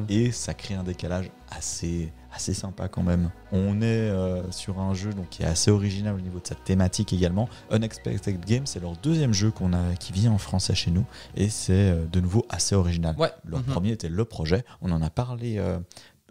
Et 0.10 0.32
ça 0.32 0.54
crée 0.54 0.76
un 0.76 0.84
décalage 0.84 1.32
assez, 1.50 2.12
assez 2.32 2.54
sympa 2.54 2.88
quand 2.88 3.04
même. 3.04 3.30
On 3.52 3.82
est 3.82 3.86
euh, 3.86 4.52
sur 4.52 4.80
un 4.80 4.94
jeu 4.94 5.14
donc, 5.14 5.30
qui 5.30 5.44
est 5.44 5.46
assez 5.46 5.72
original 5.72 6.16
au 6.16 6.20
niveau 6.22 6.40
de 6.40 6.48
sa 6.48 6.56
thématique 6.56 7.14
également. 7.14 7.48
Unexpected 7.72 8.44
Game, 8.46 8.66
c'est 8.66 8.80
leur 8.80 8.94
deuxième 8.98 9.34
jeu 9.34 9.52
qu'on 9.52 9.74
a, 9.74 9.96
qui 9.96 10.12
vient 10.14 10.32
en 10.32 10.38
français 10.38 10.76
chez 10.76 10.92
nous. 10.92 11.06
Et 11.36 11.50
c'est 11.50 11.92
euh, 11.92 12.06
de 12.06 12.20
nouveau 12.20 12.46
assez 12.50 12.76
original. 12.76 13.16
Ouais. 13.18 13.32
Leur 13.46 13.60
Mhm. 13.62 13.66
premier 13.66 13.92
était 13.92 14.10
Le 14.10 14.26
Projet. 14.26 14.64
On 14.82 14.92
en 14.92 15.02
a 15.02 15.10
parlé 15.10 15.58
euh, 15.58 15.78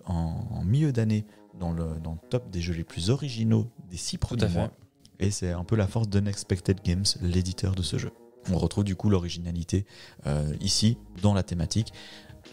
en, 0.05 0.45
en 0.51 0.65
milieu 0.65 0.93
d'année 0.93 1.25
dans 1.61 1.71
le, 1.73 1.85
dans 2.03 2.13
le 2.13 2.29
top 2.29 2.51
des 2.51 2.61
jeux 2.61 2.75
les 2.75 2.83
plus 2.85 3.11
originaux 3.11 3.71
des 3.91 3.97
six 3.97 4.19
premiers 4.19 4.49
mois. 4.49 4.71
Et 5.19 5.31
c'est 5.31 5.51
un 5.53 5.65
peu 5.65 5.77
la 5.77 5.87
force 5.87 6.09
d'Unexpected 6.09 6.81
Games, 6.85 7.05
l'éditeur 7.21 7.75
de 7.75 7.83
ce 7.83 7.99
jeu. 7.99 8.11
On 8.51 8.59
retrouve 8.59 8.85
du 8.85 8.97
coup 8.97 9.09
l'originalité 9.09 9.87
euh, 10.27 10.53
ici, 10.61 10.99
dans 11.23 11.33
la 11.35 11.43
thématique, 11.43 11.93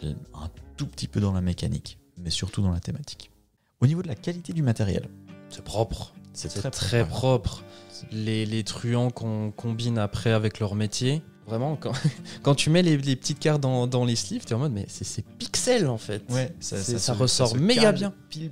un 0.02 0.50
tout 0.76 0.86
petit 0.86 1.08
peu 1.08 1.20
dans 1.20 1.32
la 1.32 1.40
mécanique, 1.40 1.98
mais 2.16 2.30
surtout 2.30 2.62
dans 2.62 2.70
la 2.70 2.80
thématique. 2.80 3.30
Au 3.80 3.86
niveau 3.86 4.02
de 4.02 4.08
la 4.08 4.14
qualité 4.14 4.52
du 4.52 4.62
matériel, 4.62 5.08
C'est 5.48 5.64
propre. 5.64 6.14
c'est 6.32 6.48
C'est 6.50 6.60
très, 6.60 6.70
très, 6.70 7.04
propre. 7.04 7.62
propre. 7.62 7.64
Les, 8.12 8.46
les 8.46 8.62
truands 8.62 9.10
qu'on 9.10 9.50
combine 9.50 9.98
après 9.98 10.30
avec 10.30 10.60
leur 10.60 10.74
métier, 10.76 11.22
vraiment, 11.50 11.76
quand, 11.76 11.92
quand 12.42 12.54
tu 12.54 12.70
mets 12.70 12.82
les, 12.82 12.96
les 12.96 13.16
petites 13.16 13.38
cartes 13.38 13.60
dans, 13.60 13.86
dans 13.86 14.04
les 14.04 14.16
sleeves, 14.16 14.44
t'es 14.44 14.54
en 14.54 14.58
mode, 14.58 14.72
mais 14.72 14.86
c'est 14.88 15.22
pixels 15.38 15.86
en 15.88 15.98
fait. 15.98 16.22
Ouais, 16.30 16.54
ça, 16.60 16.76
ressort 17.12 17.54
méga 17.56 17.92
bien. 17.92 18.14
Pile, 18.30 18.50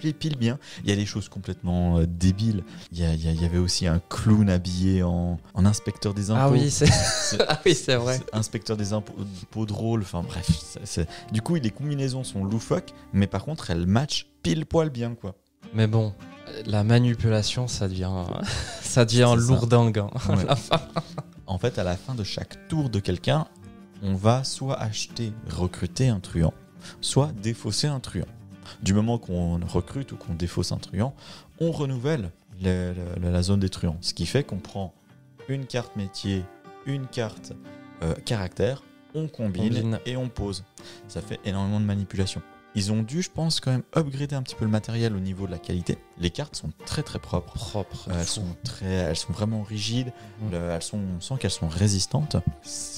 pile, 0.00 0.14
pile 0.14 0.36
bien. 0.36 0.58
Il 0.84 0.90
y 0.90 0.92
a 0.92 0.96
des 0.96 1.06
choses 1.06 1.28
complètement 1.28 1.98
euh, 1.98 2.06
débiles. 2.06 2.62
Il 2.92 2.98
y, 3.00 3.04
a- 3.04 3.14
il 3.14 3.44
avait 3.44 3.58
aussi 3.58 3.86
un 3.86 4.00
clown 4.10 4.48
habillé 4.50 5.02
en, 5.02 5.38
en 5.54 5.64
inspecteur 5.66 6.12
des 6.14 6.30
impôts. 6.30 6.40
Ah 6.40 6.50
oui, 6.50 6.70
c'est 6.70 6.86
C'est- 6.86 7.42
ah 7.48 7.60
oui, 7.64 7.74
c'est 7.74 7.96
vrai. 7.96 8.20
Inspecteur 8.32 8.76
des 8.76 8.92
impôts 8.92 9.14
impôts 9.42 9.66
drôles, 9.66 10.02
enfin 10.02 10.22
bref. 10.22 10.76
Du 11.32 11.40
coup, 11.42 11.54
les 11.56 11.70
combinaisons 11.70 12.22
sont 12.24 12.44
loufoques, 12.44 12.92
mais 13.12 13.26
par 13.26 13.44
contre, 13.44 13.70
elles 13.70 13.86
matchent 13.86 14.26
pile 14.42 14.66
poil 14.66 14.90
bien, 14.90 15.14
quoi. 15.14 15.34
Mais 15.72 15.86
bon, 15.86 16.12
la 16.66 16.84
manipulation, 16.84 17.66
ça 17.66 17.88
devient, 17.88 18.10
ça 18.82 19.04
devient 19.06 19.34
lourdingue. 19.38 19.98
hein, 19.98 20.10
à 20.28 20.44
la 20.44 20.56
fin. 20.56 20.80
En 21.46 21.58
fait, 21.58 21.78
à 21.78 21.84
la 21.84 21.96
fin 21.96 22.14
de 22.14 22.24
chaque 22.24 22.68
tour 22.68 22.88
de 22.90 23.00
quelqu'un, 23.00 23.46
on 24.02 24.14
va 24.14 24.44
soit 24.44 24.80
acheter, 24.80 25.32
recruter 25.50 26.08
un 26.08 26.20
truand, 26.20 26.54
soit 27.00 27.32
défausser 27.32 27.86
un 27.86 28.00
truand. 28.00 28.26
Du 28.82 28.94
moment 28.94 29.18
qu'on 29.18 29.60
recrute 29.66 30.12
ou 30.12 30.16
qu'on 30.16 30.34
défausse 30.34 30.72
un 30.72 30.78
truand, 30.78 31.14
on 31.60 31.70
renouvelle 31.70 32.30
le- 32.62 32.94
le- 33.20 33.30
la 33.30 33.42
zone 33.42 33.60
des 33.60 33.68
truands. 33.68 33.98
Ce 34.00 34.14
qui 34.14 34.26
fait 34.26 34.42
qu'on 34.44 34.58
prend 34.58 34.94
une 35.48 35.66
carte 35.66 35.96
métier, 35.96 36.44
une 36.86 37.06
carte 37.06 37.52
euh, 38.02 38.14
caractère, 38.24 38.82
on 39.14 39.28
combine, 39.28 39.68
Combine. 39.74 39.98
et 40.06 40.16
on 40.16 40.28
pose. 40.28 40.64
Ça 41.08 41.20
fait 41.20 41.38
énormément 41.44 41.78
de 41.80 41.84
manipulation. 41.84 42.42
Ils 42.76 42.90
ont 42.90 43.02
dû, 43.02 43.22
je 43.22 43.30
pense, 43.30 43.60
quand 43.60 43.70
même 43.70 43.84
upgrader 43.96 44.34
un 44.34 44.42
petit 44.42 44.56
peu 44.56 44.64
le 44.64 44.70
matériel 44.70 45.14
au 45.14 45.20
niveau 45.20 45.46
de 45.46 45.52
la 45.52 45.58
qualité. 45.58 45.96
Les 46.18 46.30
cartes 46.30 46.56
sont 46.56 46.70
très 46.86 47.02
très 47.04 47.18
propres. 47.20 47.54
Propre. 47.54 48.08
Euh, 48.10 48.18
elles, 48.20 48.26
sont 48.26 48.44
très, 48.64 48.86
elles 48.86 49.16
sont 49.16 49.32
vraiment 49.32 49.62
rigides. 49.62 50.12
Mhm. 50.42 50.50
Le- 50.52 50.70
elles 50.70 50.82
sont, 50.82 50.98
on 51.16 51.20
sent 51.20 51.34
qu'elles 51.38 51.50
sont 51.52 51.68
résistantes. 51.68 52.36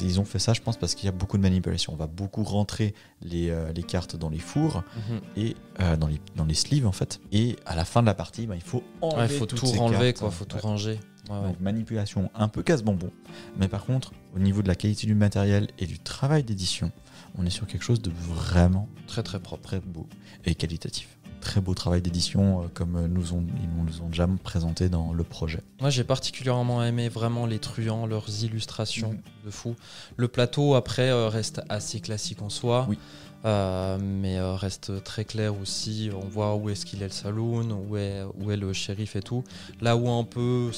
Ils 0.00 0.18
ont 0.20 0.24
fait 0.24 0.38
ça, 0.38 0.54
je 0.54 0.60
pense, 0.62 0.76
parce 0.78 0.94
qu'il 0.94 1.04
y 1.06 1.08
a 1.08 1.12
beaucoup 1.12 1.36
de 1.36 1.42
manipulation. 1.42 1.92
On 1.92 1.96
va 1.96 2.06
beaucoup 2.06 2.42
rentrer 2.42 2.94
les, 3.22 3.50
euh, 3.50 3.72
les 3.72 3.82
cartes 3.82 4.16
dans 4.16 4.30
les 4.30 4.38
fours 4.38 4.82
Mhm. 5.10 5.20
et 5.36 5.56
euh, 5.80 5.96
dans, 5.96 6.06
les, 6.06 6.20
dans 6.36 6.44
les 6.46 6.54
sleeves, 6.54 6.86
en 6.86 6.92
fait. 6.92 7.20
Et 7.32 7.56
à 7.66 7.76
la 7.76 7.84
fin 7.84 8.00
de 8.00 8.06
la 8.06 8.14
partie, 8.14 8.46
bah, 8.46 8.54
il 8.56 8.62
faut 8.62 8.82
enlever 9.02 9.18
Ouais, 9.20 9.26
il 9.30 9.38
faut 9.38 9.46
toutes 9.46 9.58
tout 9.58 9.66
ces 9.66 9.78
cartes. 9.78 10.18
quoi. 10.18 10.30
Faut 10.30 10.44
tout 10.46 10.56
Ouais. 10.56 10.62
ranger. 10.62 11.00
Ouais, 11.28 11.36
ouais. 11.38 11.46
Donc, 11.48 11.60
manipulation 11.60 12.30
un 12.34 12.48
peu 12.48 12.62
casse-bonbon. 12.62 13.10
Mais 13.58 13.68
par 13.68 13.84
contre, 13.84 14.12
au 14.34 14.38
niveau 14.38 14.62
de 14.62 14.68
la 14.68 14.74
qualité 14.74 15.06
du 15.06 15.14
matériel 15.14 15.68
et 15.78 15.86
du 15.86 15.98
travail 15.98 16.42
d'édition, 16.44 16.90
on 17.38 17.44
est 17.46 17.50
sur 17.50 17.66
quelque 17.66 17.82
chose 17.84 18.00
de 18.02 18.10
vraiment 18.10 18.88
Très 19.06 19.22
très 19.22 19.40
propre. 19.40 19.62
très 19.62 19.80
beau 19.80 20.06
et 20.44 20.54
qualitatif. 20.54 21.08
Très 21.40 21.60
beau 21.60 21.74
travail 21.74 22.00
d'édition, 22.02 22.62
euh, 22.62 22.66
comme 22.74 22.96
euh, 22.96 23.06
nous 23.08 23.32
ont, 23.34 23.44
ils 23.62 23.68
nous 23.84 24.00
ont 24.02 24.08
déjà 24.08 24.26
présenté 24.42 24.88
dans 24.88 25.12
le 25.12 25.22
projet. 25.22 25.60
Moi, 25.80 25.90
j'ai 25.90 26.02
particulièrement 26.02 26.82
aimé 26.82 27.08
vraiment 27.08 27.46
les 27.46 27.58
truands, 27.60 28.06
leurs 28.06 28.42
illustrations 28.42 29.10
Mhm. 29.12 29.20
de 29.44 29.50
fou. 29.50 29.76
Le 30.16 30.26
plateau, 30.28 30.74
après, 30.74 31.08
euh, 31.10 31.28
reste 31.28 31.60
assez 31.68 32.00
classique 32.00 32.42
en 32.42 32.48
soi. 32.48 32.86
Oui. 32.88 32.98
Euh, 33.44 33.96
mais 34.00 34.38
euh, 34.38 34.54
reste 34.56 35.04
très 35.04 35.24
clair 35.24 35.56
aussi. 35.60 36.10
On 36.20 36.26
voit 36.26 36.56
où 36.56 36.68
est-ce 36.68 36.84
qu'il 36.84 37.02
est 37.02 37.06
le 37.06 37.12
saloon, 37.12 37.70
où 37.88 37.96
est, 37.96 38.24
où 38.40 38.50
est 38.50 38.56
le 38.56 38.72
shérif 38.72 39.14
et 39.14 39.22
tout. 39.22 39.44
Là 39.80 39.96
où 39.96 40.08
un 40.08 40.24
peu, 40.24 40.70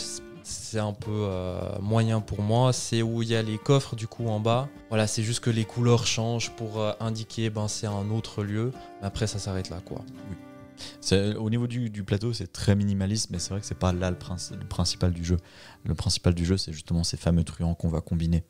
c'est 0.48 0.78
un 0.78 0.92
peu 0.92 1.10
euh, 1.12 1.78
moyen 1.80 2.20
pour 2.20 2.42
moi. 2.42 2.72
C'est 2.72 3.02
où 3.02 3.22
il 3.22 3.28
y 3.28 3.36
a 3.36 3.42
les 3.42 3.58
coffres 3.58 3.94
du 3.96 4.06
coup 4.06 4.26
en 4.28 4.40
bas. 4.40 4.68
Voilà, 4.88 5.06
c'est 5.06 5.22
juste 5.22 5.40
que 5.40 5.50
les 5.50 5.64
couleurs 5.64 6.06
changent 6.06 6.50
pour 6.56 6.80
euh, 6.80 6.92
indiquer 7.00 7.50
ben 7.50 7.68
c'est 7.68 7.86
un 7.86 8.10
autre 8.10 8.42
lieu. 8.42 8.72
Mais 9.00 9.06
après 9.06 9.26
ça 9.26 9.38
s'arrête 9.38 9.70
là 9.70 9.80
quoi. 9.84 10.04
Au 11.38 11.50
niveau 11.50 11.66
du, 11.66 11.90
du 11.90 12.04
plateau, 12.04 12.32
c'est 12.32 12.52
très 12.52 12.76
minimaliste, 12.76 13.30
mais 13.30 13.40
c'est 13.40 13.50
vrai 13.50 13.60
que 13.60 13.66
c'est 13.66 13.78
pas 13.78 13.92
là 13.92 14.10
le, 14.10 14.16
princi- 14.16 14.56
le 14.56 14.66
principal 14.66 15.12
du 15.12 15.24
jeu. 15.24 15.36
Le 15.84 15.94
principal 15.94 16.34
du 16.34 16.44
jeu, 16.44 16.56
c'est 16.56 16.72
justement 16.72 17.02
ces 17.02 17.16
fameux 17.16 17.42
truands 17.42 17.74
qu'on 17.74 17.88
va 17.88 18.00
combiner. 18.00 18.44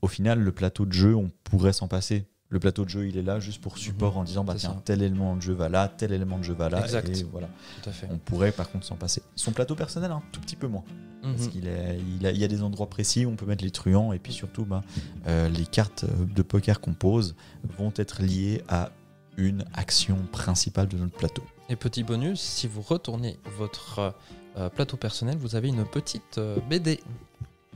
Au 0.00 0.08
final, 0.08 0.40
le 0.40 0.52
plateau 0.52 0.86
de 0.86 0.92
jeu, 0.92 1.14
on 1.14 1.30
pourrait 1.44 1.74
s'en 1.74 1.86
passer. 1.86 2.26
Le 2.48 2.60
plateau 2.60 2.84
de 2.84 2.88
jeu, 2.90 3.08
il 3.08 3.16
est 3.18 3.22
là 3.22 3.40
juste 3.40 3.60
pour 3.60 3.76
support 3.76 4.16
en 4.18 4.22
disant 4.24 4.44
bah 4.44 4.54
tiens, 4.56 4.70
ça. 4.74 4.82
tel 4.84 5.02
élément 5.02 5.34
de 5.34 5.42
jeu 5.42 5.52
va 5.52 5.68
là, 5.68 5.88
tel 5.88 6.12
élément 6.12 6.38
de 6.38 6.44
jeu 6.44 6.54
va 6.54 6.68
là. 6.68 6.80
Exact. 6.84 7.08
Et 7.08 7.24
voilà. 7.24 7.48
Tout 7.82 7.90
à 7.90 7.92
fait. 7.92 8.06
On 8.10 8.18
pourrait 8.18 8.52
par 8.52 8.70
contre 8.70 8.86
s'en 8.86 8.94
passer. 8.94 9.20
Son 9.34 9.50
plateau 9.50 9.74
personnel, 9.74 10.12
un 10.12 10.22
tout 10.30 10.40
petit 10.40 10.54
peu 10.56 10.68
moins. 10.68 10.84
Parce 11.22 11.42
Mhm. 11.46 11.48
qu'il 11.48 11.66
est, 11.66 11.98
il, 12.20 12.24
a- 12.24 12.30
il 12.30 12.38
y 12.38 12.44
a 12.44 12.48
des 12.48 12.62
endroits 12.62 12.88
précis 12.88 13.26
où 13.26 13.30
on 13.30 13.34
peut 13.36 13.46
mettre 13.46 13.64
les 13.64 13.72
truands 13.72 14.12
et 14.12 14.20
puis 14.20 14.32
surtout 14.32 14.64
bah, 14.64 14.84
euh, 15.26 15.48
les 15.48 15.66
cartes 15.66 16.04
de 16.06 16.42
poker 16.42 16.80
qu'on 16.80 16.94
pose 16.94 17.34
vont 17.78 17.92
être 17.96 18.22
liées 18.22 18.62
à 18.68 18.90
une 19.36 19.64
action 19.74 20.16
principale 20.30 20.86
de 20.86 20.96
notre 20.98 21.16
plateau. 21.16 21.42
Et 21.68 21.74
petit 21.74 22.04
bonus, 22.04 22.40
si 22.40 22.68
vous 22.68 22.80
retournez 22.80 23.40
votre 23.58 24.14
euh, 24.56 24.68
plateau 24.68 24.96
personnel, 24.96 25.36
vous 25.36 25.56
avez 25.56 25.66
une 25.66 25.84
petite 25.84 26.38
euh, 26.38 26.58
BD. 26.70 27.00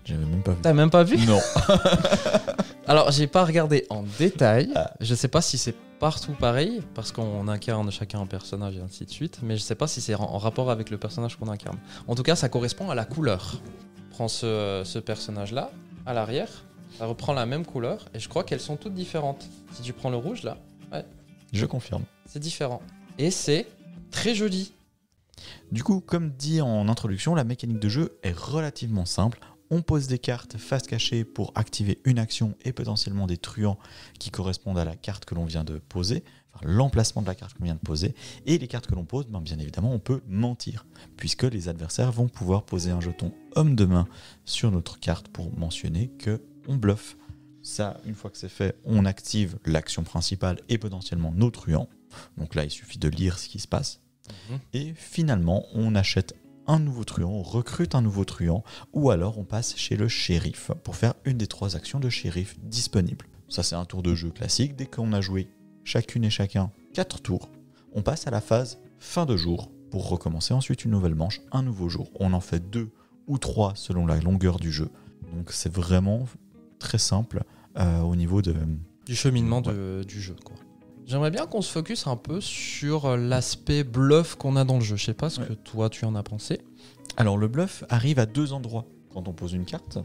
J'avais 0.04 0.24
même 0.24 0.42
pas 0.44 0.52
vu. 0.52 0.58
T'as 0.62 0.72
même 0.72 0.90
pas 0.90 1.02
vu? 1.02 1.18
Non. 1.26 1.40
Alors, 2.86 3.10
j'ai 3.12 3.26
pas 3.26 3.44
regardé 3.44 3.86
en 3.90 4.02
détail. 4.18 4.70
Ah. 4.74 4.92
Je 5.00 5.14
sais 5.14 5.28
pas 5.28 5.40
si 5.42 5.58
c'est 5.58 5.74
partout 5.98 6.32
pareil, 6.32 6.80
parce 6.94 7.12
qu'on 7.12 7.46
incarne 7.48 7.90
chacun 7.92 8.20
un 8.20 8.26
personnage 8.26 8.76
et 8.76 8.80
ainsi 8.80 9.04
de 9.04 9.10
suite, 9.10 9.40
mais 9.42 9.56
je 9.56 9.62
sais 9.62 9.74
pas 9.74 9.86
si 9.86 10.00
c'est 10.00 10.14
en 10.14 10.38
rapport 10.38 10.70
avec 10.70 10.90
le 10.90 10.96
personnage 10.98 11.36
qu'on 11.36 11.48
incarne. 11.48 11.78
En 12.08 12.14
tout 12.14 12.22
cas, 12.22 12.36
ça 12.36 12.48
correspond 12.48 12.90
à 12.90 12.94
la 12.94 13.04
couleur. 13.04 13.60
Prends 14.10 14.28
ce, 14.28 14.82
ce 14.84 14.98
personnage-là, 14.98 15.70
à 16.06 16.14
l'arrière, 16.14 16.48
ça 16.98 17.06
reprend 17.06 17.32
la 17.34 17.44
même 17.46 17.64
couleur, 17.66 18.06
et 18.14 18.18
je 18.18 18.28
crois 18.28 18.44
qu'elles 18.44 18.60
sont 18.60 18.76
toutes 18.76 18.94
différentes. 18.94 19.46
Si 19.74 19.82
tu 19.82 19.92
prends 19.92 20.10
le 20.10 20.16
rouge, 20.16 20.42
là, 20.42 20.56
Je 21.52 21.66
confirme. 21.66 22.04
c'est 22.26 22.40
différent. 22.40 22.80
Et 23.18 23.30
c'est 23.30 23.66
très 24.10 24.34
joli. 24.34 24.72
Du 25.70 25.84
coup, 25.84 26.00
comme 26.00 26.30
dit 26.30 26.60
en 26.62 26.88
introduction, 26.88 27.34
la 27.34 27.44
mécanique 27.44 27.78
de 27.78 27.88
jeu 27.88 28.18
est 28.22 28.36
relativement 28.36 29.04
simple. 29.04 29.38
On 29.72 29.82
pose 29.82 30.08
des 30.08 30.18
cartes 30.18 30.56
face 30.56 30.82
cachée 30.82 31.24
pour 31.24 31.52
activer 31.54 32.00
une 32.04 32.18
action 32.18 32.56
et 32.64 32.72
potentiellement 32.72 33.28
des 33.28 33.36
truands 33.36 33.78
qui 34.18 34.30
correspondent 34.30 34.78
à 34.78 34.84
la 34.84 34.96
carte 34.96 35.24
que 35.24 35.36
l'on 35.36 35.44
vient 35.44 35.62
de 35.62 35.78
poser, 35.78 36.24
enfin, 36.52 36.66
l'emplacement 36.66 37.22
de 37.22 37.28
la 37.28 37.36
carte 37.36 37.54
qu'on 37.54 37.64
vient 37.64 37.76
de 37.76 37.80
poser. 37.80 38.16
Et 38.46 38.58
les 38.58 38.66
cartes 38.66 38.88
que 38.88 38.96
l'on 38.96 39.04
pose, 39.04 39.28
ben, 39.28 39.40
bien 39.40 39.60
évidemment, 39.60 39.92
on 39.92 40.00
peut 40.00 40.22
mentir, 40.26 40.86
puisque 41.16 41.44
les 41.44 41.68
adversaires 41.68 42.10
vont 42.10 42.26
pouvoir 42.26 42.64
poser 42.64 42.90
un 42.90 43.00
jeton 43.00 43.32
homme 43.54 43.76
de 43.76 43.84
main 43.84 44.08
sur 44.44 44.72
notre 44.72 44.98
carte 44.98 45.28
pour 45.28 45.56
mentionner 45.56 46.08
que 46.18 46.42
on 46.66 46.74
bluffe. 46.74 47.16
Ça, 47.62 48.00
une 48.06 48.14
fois 48.14 48.30
que 48.30 48.38
c'est 48.38 48.48
fait, 48.48 48.76
on 48.84 49.04
active 49.04 49.56
l'action 49.66 50.02
principale 50.02 50.58
et 50.68 50.78
potentiellement 50.78 51.30
nos 51.30 51.50
truands. 51.50 51.88
Donc 52.38 52.56
là, 52.56 52.64
il 52.64 52.70
suffit 52.70 52.98
de 52.98 53.08
lire 53.08 53.38
ce 53.38 53.48
qui 53.48 53.60
se 53.60 53.68
passe. 53.68 54.00
Et 54.72 54.94
finalement, 54.94 55.66
on 55.74 55.94
achète 55.94 56.36
un 56.70 56.78
nouveau 56.78 57.04
truand, 57.04 57.30
on 57.32 57.42
recrute 57.42 57.94
un 57.96 58.00
nouveau 58.02 58.24
truand, 58.24 58.62
ou 58.92 59.10
alors 59.10 59.38
on 59.38 59.44
passe 59.44 59.76
chez 59.76 59.96
le 59.96 60.06
shérif 60.08 60.70
pour 60.84 60.94
faire 60.94 61.14
une 61.24 61.36
des 61.36 61.46
trois 61.48 61.74
actions 61.76 61.98
de 62.00 62.08
shérif 62.08 62.56
disponibles. 62.62 63.26
Ça, 63.48 63.62
c'est 63.64 63.74
un 63.74 63.84
tour 63.84 64.02
de 64.02 64.14
jeu 64.14 64.30
classique. 64.30 64.76
Dès 64.76 64.86
qu'on 64.86 65.12
a 65.12 65.20
joué 65.20 65.48
chacune 65.82 66.22
et 66.24 66.30
chacun 66.30 66.70
4 66.94 67.20
tours, 67.22 67.48
on 67.92 68.02
passe 68.02 68.26
à 68.28 68.30
la 68.30 68.40
phase 68.40 68.78
fin 68.98 69.26
de 69.26 69.36
jour 69.36 69.70
pour 69.90 70.08
recommencer 70.08 70.54
ensuite 70.54 70.84
une 70.84 70.92
nouvelle 70.92 71.16
manche, 71.16 71.40
un 71.50 71.62
nouveau 71.64 71.88
jour. 71.88 72.08
On 72.20 72.32
en 72.32 72.40
fait 72.40 72.70
deux 72.70 72.90
ou 73.26 73.38
trois 73.38 73.72
selon 73.74 74.06
la 74.06 74.20
longueur 74.20 74.58
du 74.60 74.70
jeu. 74.70 74.88
Donc 75.34 75.50
c'est 75.52 75.72
vraiment 75.72 76.26
très 76.78 76.98
simple 76.98 77.42
euh, 77.78 78.00
au 78.02 78.14
niveau 78.14 78.42
de, 78.42 78.54
Du 79.06 79.16
cheminement 79.16 79.60
de- 79.60 80.04
du 80.06 80.20
jeu, 80.20 80.36
quoi. 80.44 80.54
J'aimerais 81.06 81.30
bien 81.30 81.46
qu'on 81.46 81.62
se 81.62 81.70
focus 81.72 82.06
un 82.06 82.16
peu 82.16 82.40
sur 82.40 83.16
l'aspect 83.16 83.82
bluff 83.84 84.36
qu'on 84.36 84.56
a 84.56 84.64
dans 84.64 84.76
le 84.78 84.84
jeu. 84.84 84.96
Je 84.96 85.04
sais 85.06 85.14
pas 85.14 85.28
ce 85.30 85.40
Ouais. 85.40 85.48
que 85.48 85.52
toi 85.54 85.90
tu 85.90 86.04
en 86.04 86.14
as 86.14 86.22
pensé. 86.22 86.60
Alors 87.16 87.36
le 87.36 87.48
bluff 87.48 87.84
arrive 87.88 88.18
à 88.18 88.26
deux 88.26 88.52
endroits 88.52 88.86
quand 89.12 89.26
on 89.26 89.32
pose 89.32 89.52
une 89.54 89.64
carte, 89.64 89.98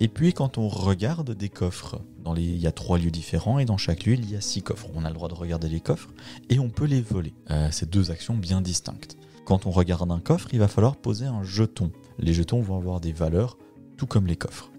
et 0.00 0.08
puis 0.08 0.32
quand 0.32 0.58
on 0.58 0.68
regarde 0.68 1.30
des 1.32 1.48
coffres. 1.48 2.00
Dans 2.24 2.32
les, 2.34 2.42
il 2.44 2.58
y 2.58 2.66
a 2.68 2.72
trois 2.72 2.98
lieux 2.98 3.10
différents 3.10 3.58
et 3.58 3.64
dans 3.64 3.76
chaque 3.76 4.04
lieu 4.04 4.14
il 4.14 4.28
y 4.30 4.36
a 4.36 4.40
six 4.40 4.62
coffres. 4.62 4.88
On 4.94 5.04
a 5.04 5.08
le 5.08 5.14
droit 5.14 5.28
de 5.28 5.34
regarder 5.34 5.68
les 5.68 5.80
coffres 5.80 6.10
et 6.50 6.58
on 6.58 6.70
peut 6.70 6.84
les 6.86 7.00
voler. 7.00 7.34
Euh, 7.50 7.68
c'est 7.72 7.88
deux 7.90 8.10
actions 8.10 8.34
bien 8.34 8.60
distinctes. 8.60 9.16
Quand 9.44 9.66
on 9.66 9.70
regarde 9.72 10.10
un 10.10 10.20
coffre, 10.20 10.48
il 10.52 10.58
va 10.60 10.68
falloir 10.68 10.96
poser 10.96 11.26
un 11.26 11.42
jeton. 11.42 11.90
Les 12.18 12.32
jetons 12.32 12.60
vont 12.60 12.76
avoir 12.76 13.00
des 13.00 13.12
valeurs, 13.12 13.58
tout 13.96 14.06
comme 14.06 14.26
les 14.28 14.36
coffres. 14.36 14.70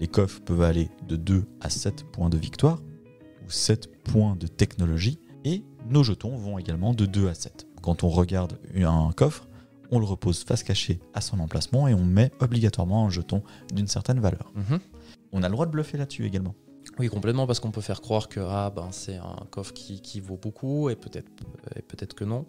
Les 0.00 0.06
coffres 0.08 0.40
peuvent 0.42 0.60
aller 0.62 0.90
de 1.08 1.16
2 1.16 1.44
à 1.62 1.70
7 1.70 2.04
points 2.10 2.28
de 2.28 2.36
victoire 2.36 2.80
7 3.52 4.02
points 4.02 4.36
de 4.36 4.46
technologie 4.46 5.18
et 5.44 5.64
nos 5.88 6.02
jetons 6.02 6.36
vont 6.36 6.58
également 6.58 6.94
de 6.94 7.06
2 7.06 7.28
à 7.28 7.34
7. 7.34 7.66
Quand 7.82 8.04
on 8.04 8.08
regarde 8.08 8.58
un 8.76 9.12
coffre, 9.12 9.48
on 9.90 9.98
le 9.98 10.04
repose 10.04 10.44
face 10.44 10.62
cachée 10.62 11.00
à 11.14 11.20
son 11.20 11.38
emplacement 11.40 11.86
et 11.88 11.94
on 11.94 12.04
met 12.04 12.32
obligatoirement 12.40 13.06
un 13.06 13.10
jeton 13.10 13.42
d'une 13.72 13.88
certaine 13.88 14.20
valeur. 14.20 14.52
On 15.32 15.42
a 15.42 15.48
le 15.48 15.52
droit 15.52 15.66
de 15.66 15.70
bluffer 15.70 15.98
là-dessus 15.98 16.26
également. 16.26 16.54
Oui, 16.98 17.08
complètement, 17.08 17.46
parce 17.46 17.60
qu'on 17.60 17.70
peut 17.70 17.80
faire 17.80 18.00
croire 18.00 18.28
que 18.28 18.40
ah, 18.40 18.72
ben, 18.74 18.88
c'est 18.90 19.16
un 19.16 19.46
coffre 19.50 19.72
qui, 19.72 20.00
qui 20.00 20.20
vaut 20.20 20.36
beaucoup, 20.36 20.90
et 20.90 20.96
peut-être 20.96 21.30
et 21.76 21.82
peut-être 21.82 22.14
que 22.14 22.24
non. 22.24 22.44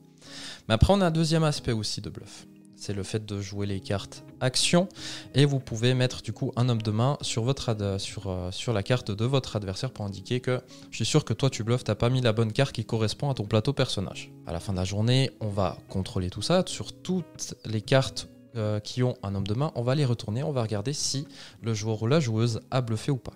Mais 0.67 0.73
après, 0.73 0.93
on 0.93 1.01
a 1.01 1.07
un 1.07 1.11
deuxième 1.11 1.43
aspect 1.43 1.71
aussi 1.71 2.01
de 2.01 2.09
bluff. 2.09 2.47
C'est 2.85 2.91
le 2.91 3.03
fait 3.03 3.25
de 3.25 3.39
jouer 3.39 3.65
les 3.65 3.79
cartes 3.79 4.25
action, 4.41 4.89
et 5.35 5.45
vous 5.45 5.61
pouvez 5.61 5.93
mettre 5.93 6.21
du 6.21 6.33
coup 6.33 6.51
un 6.57 6.67
homme 6.67 6.81
de 6.81 6.91
main 6.91 7.17
sur, 7.21 7.41
votre 7.43 7.73
euh, 7.79 8.51
la 8.73 8.83
carte 8.83 9.09
de 9.09 9.23
votre 9.23 9.55
adversaire 9.55 9.89
pour 9.89 10.03
indiquer 10.03 10.41
que 10.41 10.59
je 10.91 10.97
suis 10.97 11.05
sûr 11.05 11.23
que 11.23 11.31
toi 11.31 11.49
tu 11.49 11.63
bluffes, 11.63 11.85
t'as 11.85 11.95
pas 11.95 12.09
mis 12.09 12.19
la 12.19 12.33
bonne 12.33 12.51
carte 12.51 12.73
qui 12.73 12.83
correspond 12.83 13.29
à 13.29 13.35
ton 13.35 13.45
plateau 13.45 13.71
personnage. 13.71 14.33
À 14.47 14.51
la 14.51 14.59
fin 14.59 14.73
de 14.73 14.79
la 14.79 14.83
journée, 14.83 15.31
on 15.39 15.47
va 15.47 15.77
contrôler 15.87 16.29
tout 16.29 16.41
ça 16.41 16.61
sur 16.65 16.91
toutes 16.91 17.55
les 17.63 17.79
cartes 17.79 18.27
euh, 18.57 18.81
qui 18.81 19.01
ont 19.01 19.15
un 19.23 19.33
homme 19.33 19.47
de 19.47 19.53
main, 19.53 19.71
on 19.75 19.83
va 19.83 19.95
les 19.95 20.03
retourner, 20.03 20.43
on 20.43 20.51
va 20.51 20.63
regarder 20.63 20.91
si 20.91 21.25
le 21.61 21.73
joueur 21.73 22.03
ou 22.03 22.07
la 22.07 22.19
joueuse 22.19 22.59
a 22.69 22.81
bluffé 22.81 23.11
ou 23.11 23.17
pas. 23.17 23.33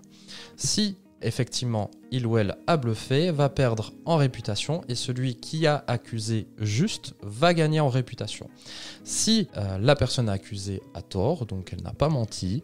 Si 0.58 0.98
effectivement 1.22 1.92
il 2.12 2.26
ou 2.26 2.38
elle 2.38 2.58
a 2.68 2.78
bluffé, 2.78 3.32
va 3.32 3.50
perdre 3.50 3.92
en 4.06 4.16
réputation 4.16 4.82
et 4.88 4.96
celui 4.96 5.36
qui 5.36 5.68
a 5.68 5.84
accusé 5.88 6.48
juste 6.58 7.16
va 7.22 7.54
gagner 7.54 7.80
en 7.80 7.90
réputation. 7.90 8.50
Si 9.04 9.48
euh, 9.58 9.78
la 9.78 9.96
personne 9.96 10.30
a 10.30 10.34
accusé 10.34 10.82
à 10.94 11.02
tort, 11.02 11.46
donc 11.46 11.74
elle 11.74 11.84
n'a 11.84 11.94
pas 11.94 12.10
menti, 12.10 12.62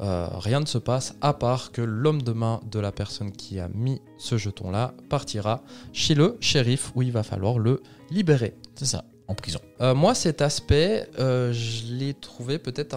euh, 0.00 0.26
rien 0.32 0.60
ne 0.60 0.66
se 0.66 0.78
passe 0.78 1.14
à 1.20 1.32
part 1.32 1.70
que 1.70 1.82
l'homme 1.82 2.22
de 2.22 2.32
main 2.32 2.60
de 2.70 2.80
la 2.80 2.92
personne 2.92 3.30
qui 3.30 3.60
a 3.60 3.68
mis 3.68 4.00
ce 4.18 4.36
jeton-là 4.36 4.94
partira 5.08 5.62
chez 5.92 6.14
le 6.14 6.36
shérif 6.40 6.92
où 6.94 7.02
il 7.02 7.12
va 7.12 7.22
falloir 7.22 7.58
le 7.58 7.82
libérer. 8.10 8.54
C'est 8.74 8.86
ça, 8.86 9.04
en 9.28 9.34
prison. 9.34 9.60
Euh, 9.80 9.94
moi, 9.94 10.14
cet 10.14 10.42
aspect, 10.42 11.08
euh, 11.18 11.52
je 11.52 11.92
l'ai 11.94 12.14
trouvé 12.14 12.58
peut-être 12.58 12.96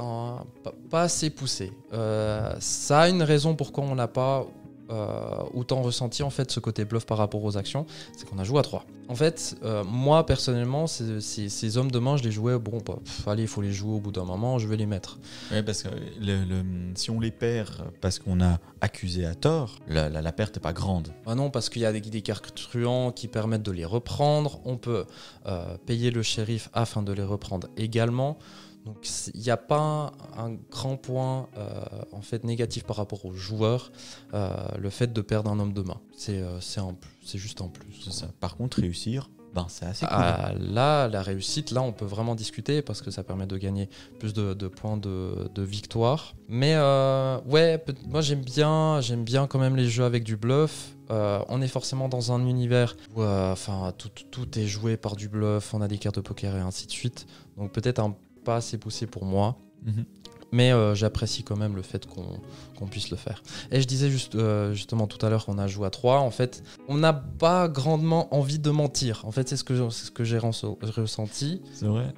pas, 0.64 0.74
pas 0.90 1.04
assez 1.04 1.30
poussé. 1.30 1.72
Euh, 1.94 2.54
ça 2.60 3.02
a 3.02 3.10
une 3.10 3.24
raison 3.24 3.56
pourquoi 3.56 3.84
on 3.84 3.96
n'a 3.96 4.08
pas 4.08 4.46
euh, 4.90 5.44
autant 5.54 5.82
ressenti 5.82 6.24
en 6.24 6.30
fait 6.30 6.52
ce 6.52 6.60
côté 6.60 6.86
bluff 6.86 7.06
par 7.06 7.18
rapport 7.18 7.44
aux 7.44 7.58
actions, 7.58 7.86
c'est 8.16 8.28
qu'on 8.30 8.38
a 8.40 8.44
joué 8.44 8.60
à 8.60 8.64
3. 8.64 8.86
En 9.08 9.16
fait, 9.16 9.56
euh, 9.64 9.84
moi 9.84 10.26
personnellement, 10.26 10.88
ces, 10.88 11.22
ces- 11.22 11.50
ces 11.50 11.78
hommes 11.78 11.92
de 11.92 12.00
main, 12.00 12.18
je 12.18 12.24
les 12.24 12.32
jouais, 12.32 12.58
bon, 12.58 12.80
bah, 12.86 12.96
pff, 13.04 13.28
allez, 13.28 13.44
il 13.44 13.48
faut 13.48 13.62
les 13.62 13.72
jouer 13.72 13.94
au 13.96 14.00
bout 14.00 14.12
d'un 14.12 14.24
moment, 14.26 14.58
je 14.58 14.68
vais 14.68 14.78
les 14.78 14.86
mettre. 14.88 15.20
Oui, 15.52 15.62
parce 15.62 15.84
que 15.84 15.90
le- 16.20 16.44
le- 16.44 16.64
si 16.96 17.12
on 17.12 17.20
les 17.20 17.32
perd 17.32 17.70
parce 18.02 18.18
qu'on 18.20 18.42
a 18.42 18.58
accusé 18.82 19.26
à 19.26 19.36
tort, 19.36 19.76
la, 19.88 20.10
la- 20.10 20.22
la 20.22 20.32
perte 20.32 20.56
n'est 20.56 20.62
pas 20.62 20.74
grande. 20.74 21.10
Ah 21.28 21.36
non, 21.36 21.50
parce 21.52 21.70
qu'il 21.70 21.82
y 21.84 21.86
a 21.86 21.92
des, 21.94 22.02
des 22.02 22.22
cartes 22.22 22.54
truands 22.56 23.12
qui 23.12 23.28
permettent 23.28 23.64
de 23.64 23.72
les 23.72 23.86
reprendre. 23.86 24.60
On 24.66 24.78
peut 24.78 25.06
euh, 25.46 25.78
payer 25.86 26.10
le 26.12 26.24
shérif 26.24 26.70
afin 26.74 27.02
de 27.04 27.12
les 27.12 27.24
reprendre 27.24 27.68
également. 27.78 28.38
Donc 28.86 29.08
il 29.34 29.42
n'y 29.42 29.50
a 29.50 29.58
pas 29.58 30.14
un, 30.38 30.54
grand 30.70 30.96
point 30.96 31.50
euh, 31.58 31.84
en 32.12 32.22
fait 32.22 32.44
négatif 32.44 32.84
par 32.84 32.98
rapport 32.98 33.26
aux 33.26 33.34
joueurs, 33.34 33.92
euh, 34.34 34.56
le 34.78 34.90
fait 34.92 35.12
de 35.12 35.22
perdre 35.22 35.50
un 35.50 35.60
homme 35.60 35.74
de 35.74 35.82
main. 35.82 36.00
C'est 36.16 36.40
euh, 36.40 36.60
c'est 36.62 37.40
juste 37.40 37.62
un 37.62 37.68
plus. 37.68 38.12
Ça. 38.12 38.28
Par 38.40 38.58
contre, 38.58 38.82
réussir, 38.82 39.30
ben, 39.56 39.68
c'est 39.70 39.86
assez 39.86 40.06
cool. 40.06 40.18
Ah, 40.20 40.52
là, 40.60 41.08
la 41.08 41.22
réussite, 41.22 41.72
là, 41.72 41.82
on 41.82 41.94
peut 41.94 42.04
vraiment 42.04 42.36
discuter 42.36 42.82
parce 42.82 43.02
que 43.02 43.10
ça 43.10 43.24
permet 43.24 43.48
de 43.48 43.58
gagner 43.58 43.90
plus 44.20 44.34
de, 44.34 44.54
de 44.54 44.68
points 44.68 44.98
de, 44.98 45.50
de 45.56 45.62
victoire. 45.64 46.36
Mais 46.50 46.74
euh, 46.76 47.40
ouais, 47.48 47.82
moi 48.06 48.20
j'aime 48.20 48.42
bien, 48.42 49.00
j'aime 49.00 49.24
bien 49.24 49.48
quand 49.48 49.58
même 49.58 49.78
les 49.78 49.88
jeux 49.88 50.04
avec 50.04 50.26
du 50.26 50.36
bluff. 50.36 50.96
Euh, 51.10 51.40
on 51.48 51.62
est 51.62 51.70
forcément 51.70 52.10
dans 52.10 52.34
un 52.34 52.46
univers 52.46 52.98
où, 53.16 53.22
euh, 53.22 53.54
enfin, 53.54 53.94
tout, 53.98 54.10
tout 54.30 54.60
est 54.60 54.68
joué 54.68 54.98
par 54.98 55.16
du 55.16 55.30
bluff. 55.30 55.74
On 55.74 55.80
a 55.80 55.88
des 55.88 56.00
cartes 56.00 56.18
de 56.18 56.22
poker 56.22 56.54
et 56.58 56.60
ainsi 56.60 56.86
de 56.86 56.92
suite. 56.92 57.26
Donc 57.56 57.72
peut-être 57.72 58.00
un 58.00 58.14
pas 58.46 58.56
assez 58.56 58.78
poussé 58.78 59.06
pour 59.08 59.26
moi. 59.26 59.58
Mhm. 59.86 60.06
Mais 60.54 60.72
euh, 60.72 60.96
j'apprécie 60.96 61.44
quand 61.44 61.58
même 61.58 61.76
le 61.76 61.82
fait 61.82 62.06
qu'on 62.06 62.40
qu'on 62.80 62.86
puisse 62.88 63.10
le 63.10 63.18
faire. 63.18 63.42
Et 63.72 63.82
je 63.82 63.88
disais 63.88 64.10
juste, 64.10 64.36
euh, 64.36 64.74
justement 64.74 65.08
tout 65.08 65.24
à 65.26 65.30
l'heure 65.30 65.46
qu'on 65.46 65.58
a 65.58 65.68
joué 65.68 65.86
à 65.88 65.90
3, 65.90 66.20
en 66.20 66.30
fait, 66.32 66.64
on 66.88 66.96
n'a 66.98 67.12
pas 67.14 67.68
grandement 67.68 68.34
envie 68.34 68.60
de 68.60 68.70
mentir. 68.70 69.22
En 69.26 69.32
fait, 69.32 69.50
c'est 69.50 69.58
ce 69.58 69.64
que, 69.66 69.90
ce 69.90 70.12
que 70.12 70.24
j'ai 70.24 70.38
ressenti. 70.38 71.62
C'est 71.74 71.88
vrai. 71.88 72.14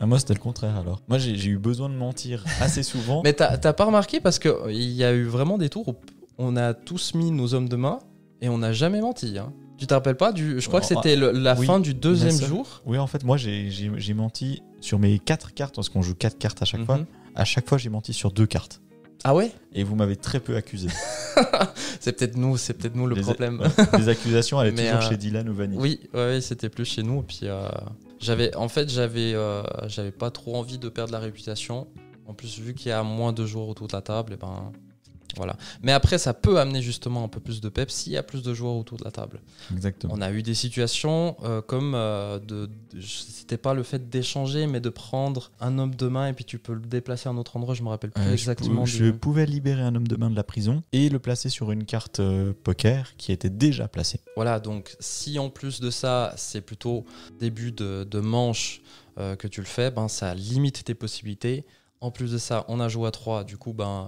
Ah, 0.00 0.06
moi, 0.06 0.18
c'était 0.18 0.34
le 0.34 0.40
contraire 0.40 0.76
alors. 0.78 1.00
Moi, 1.08 1.18
j'ai 1.18 1.46
eu 1.48 1.58
besoin 1.58 1.88
de 1.88 1.94
mentir 1.94 2.44
assez 2.60 2.82
souvent. 2.82 3.20
Mais 3.24 3.32
t'as 3.34 3.72
pas 3.72 3.84
remarqué 3.84 4.20
parce 4.20 4.38
que 4.38 4.48
euh, 4.48 4.72
y 4.72 5.04
a 5.04 5.12
eu 5.12 5.24
vraiment 5.24 5.58
des 5.58 5.68
tours 5.68 5.88
où 5.88 5.94
on 6.38 6.56
a 6.56 6.74
tous 6.74 7.14
mis 7.14 7.30
nos 7.30 7.52
hommes 7.54 7.68
de 7.68 7.76
main 7.76 7.98
et 8.40 8.48
on 8.48 8.58
n'a 8.58 8.72
jamais 8.72 9.00
menti. 9.00 9.38
hein. 9.38 9.52
Tu 9.78 9.86
te 9.86 9.94
rappelles 9.94 10.16
pas 10.16 10.32
du 10.32 10.60
Je 10.60 10.68
crois 10.68 10.80
que 10.80 10.86
Oh, 10.90 10.94
c'était 10.96 11.16
la 11.16 11.54
oui, 11.58 11.66
fin 11.66 11.78
du 11.80 11.94
deuxième 11.94 12.38
jour. 12.40 12.82
Oui, 12.86 12.98
en 12.98 13.06
fait, 13.06 13.24
moi, 13.24 13.36
j'ai 13.36 14.14
menti 14.14 14.62
sur 14.82 14.98
mes 14.98 15.18
quatre 15.18 15.54
cartes, 15.54 15.74
parce 15.74 15.88
qu'on 15.88 16.02
joue 16.02 16.14
quatre 16.14 16.38
cartes 16.38 16.60
à 16.60 16.64
chaque 16.66 16.84
fois. 16.84 16.98
Mhm. 16.98 17.06
À 17.34 17.44
chaque 17.46 17.66
fois, 17.68 17.78
j'ai 17.78 17.88
menti 17.88 18.12
sur 18.12 18.30
deux 18.30 18.46
cartes. 18.46 18.80
Ah 19.24 19.34
ouais? 19.34 19.52
Et 19.72 19.84
vous 19.84 19.94
m'avez 19.94 20.16
très 20.16 20.40
peu 20.40 20.56
accusé. 20.56 20.88
C'est 22.00 22.12
peut-être 22.18 22.36
nous, 22.36 22.56
c'est 22.56 22.74
peut-être 22.74 22.96
nous 22.96 23.06
le 23.06 23.14
Les- 23.14 23.22
problème. 23.22 23.60
ouais, 23.78 23.98
Les 23.98 24.08
accusations 24.08 24.58
allaient 24.58 24.72
Mais, 24.72 24.90
toujours 24.90 25.06
euh, 25.06 25.08
chez 25.10 25.16
Dylan 25.16 25.48
ou 25.48 25.54
Vanny. 25.54 25.76
Oui, 25.78 26.00
ouais, 26.12 26.40
c'était 26.40 26.68
plus 26.68 26.84
chez 26.84 27.04
nous. 27.04 27.20
Et 27.20 27.22
puis, 27.22 27.40
euh, 27.44 27.68
j'avais, 28.18 28.54
en 28.56 28.68
fait, 28.68 28.90
j'avais, 28.90 29.32
euh, 29.34 29.62
j'avais 29.86 30.10
pas 30.10 30.32
trop 30.32 30.56
envie 30.56 30.78
de 30.78 30.88
perdre 30.88 31.12
la 31.12 31.20
réputation. 31.20 31.86
En 32.26 32.34
plus, 32.34 32.58
vu 32.58 32.74
qu'il 32.74 32.88
y 32.88 32.92
a 32.92 33.04
moins 33.04 33.32
de 33.32 33.46
joueurs 33.46 33.68
autour 33.68 33.86
de 33.86 33.92
la 33.92 34.02
table, 34.02 34.32
et 34.32 34.36
ben, 34.36 34.72
voilà. 35.36 35.56
Mais 35.82 35.92
après, 35.92 36.18
ça 36.18 36.34
peut 36.34 36.58
amener 36.60 36.82
justement 36.82 37.24
un 37.24 37.28
peu 37.28 37.40
plus 37.40 37.60
de 37.60 37.68
pep 37.68 37.90
s'il 37.90 38.12
y 38.12 38.16
a 38.16 38.22
plus 38.22 38.42
de 38.42 38.52
joueurs 38.54 38.74
autour 38.74 38.98
de 38.98 39.04
la 39.04 39.10
table. 39.10 39.40
Exactement. 39.72 40.12
On 40.16 40.20
a 40.20 40.30
eu 40.30 40.42
des 40.42 40.54
situations 40.54 41.36
euh, 41.44 41.62
comme 41.62 41.94
euh, 41.94 42.38
de, 42.38 42.66
de- 42.92 43.00
c'était 43.00 43.56
pas 43.56 43.74
le 43.74 43.82
fait 43.82 44.08
d'échanger, 44.10 44.66
mais 44.66 44.80
de 44.80 44.88
prendre 44.90 45.50
un 45.60 45.78
homme 45.78 45.94
de 45.94 46.08
main 46.08 46.28
et 46.28 46.32
puis 46.32 46.44
tu 46.44 46.58
peux 46.58 46.74
le 46.74 46.80
déplacer 46.80 47.28
à 47.28 47.32
un 47.32 47.36
autre 47.36 47.56
endroit. 47.56 47.74
Je 47.74 47.82
me 47.82 47.88
rappelle 47.88 48.10
plus 48.10 48.22
Euh, 48.24 48.32
exactement. 48.32 48.84
du- 48.84 48.90
je, 48.90 49.10
pouvais 49.10 49.46
libérer 49.46 49.82
un 49.82 49.94
homme 49.94 50.08
de 50.08 50.16
main 50.16 50.30
de 50.30 50.36
la 50.36 50.44
prison 50.44 50.82
et 50.92 51.08
le 51.08 51.18
placer 51.18 51.48
sur 51.48 51.70
une 51.72 51.84
carte 51.84 52.20
poker 52.64 53.16
qui 53.16 53.32
était 53.32 53.50
déjà 53.50 53.88
placée. 53.88 54.20
Voilà, 54.36 54.60
donc 54.60 54.94
si 55.00 55.38
en 55.38 55.50
plus 55.50 55.80
de 55.80 55.90
ça, 55.90 56.34
c'est 56.36 56.60
plutôt 56.60 57.04
début 57.40 57.72
de, 57.72 58.04
de 58.08 58.20
manche 58.20 58.80
que 59.16 59.46
tu 59.46 59.60
le 59.60 59.66
fais, 59.66 59.90
ben, 59.90 60.08
ça 60.08 60.34
limite 60.34 60.84
tes 60.84 60.94
possibilités. 60.94 61.64
En 62.00 62.10
plus 62.10 62.32
de 62.32 62.38
ça, 62.38 62.64
on 62.68 62.80
a 62.80 62.88
joué 62.88 63.06
à 63.06 63.10
3, 63.10 63.44
du 63.44 63.56
coup, 63.58 63.72
ben, 63.72 64.06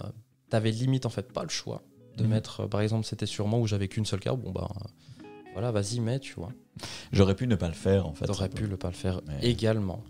t'avais 0.54 0.70
limite 0.70 1.04
en 1.04 1.08
fait 1.10 1.32
pas 1.32 1.42
le 1.42 1.48
choix 1.48 1.82
de 2.16 2.22
Mhm. 2.22 2.30
mettre, 2.30 2.60
euh, 2.60 2.66
par 2.68 2.80
exemple, 2.80 3.04
c'était 3.04 3.26
sur 3.26 3.48
moi 3.48 3.58
où 3.58 3.66
j'avais 3.66 3.88
qu'une 3.88 4.06
seule 4.06 4.20
carte, 4.20 4.38
bon 4.40 4.52
ben, 4.52 4.68
euh, 4.70 5.24
voilà, 5.52 5.72
vas-y, 5.72 5.98
mets, 5.98 6.20
tu 6.20 6.34
vois. 6.34 6.50
J'aurais 7.12 7.34
pu 7.34 7.48
ne 7.48 7.56
pas 7.56 7.66
le 7.66 7.74
faire 7.74 8.06
en 8.06 8.14
fait. 8.14 8.26
T'aurais 8.26 8.48
pu 8.48 8.68
le 8.68 8.76
pas 8.76 8.86
le 8.88 8.94
faire 8.94 9.20
Mais- 9.26 9.40
également. 9.48 10.00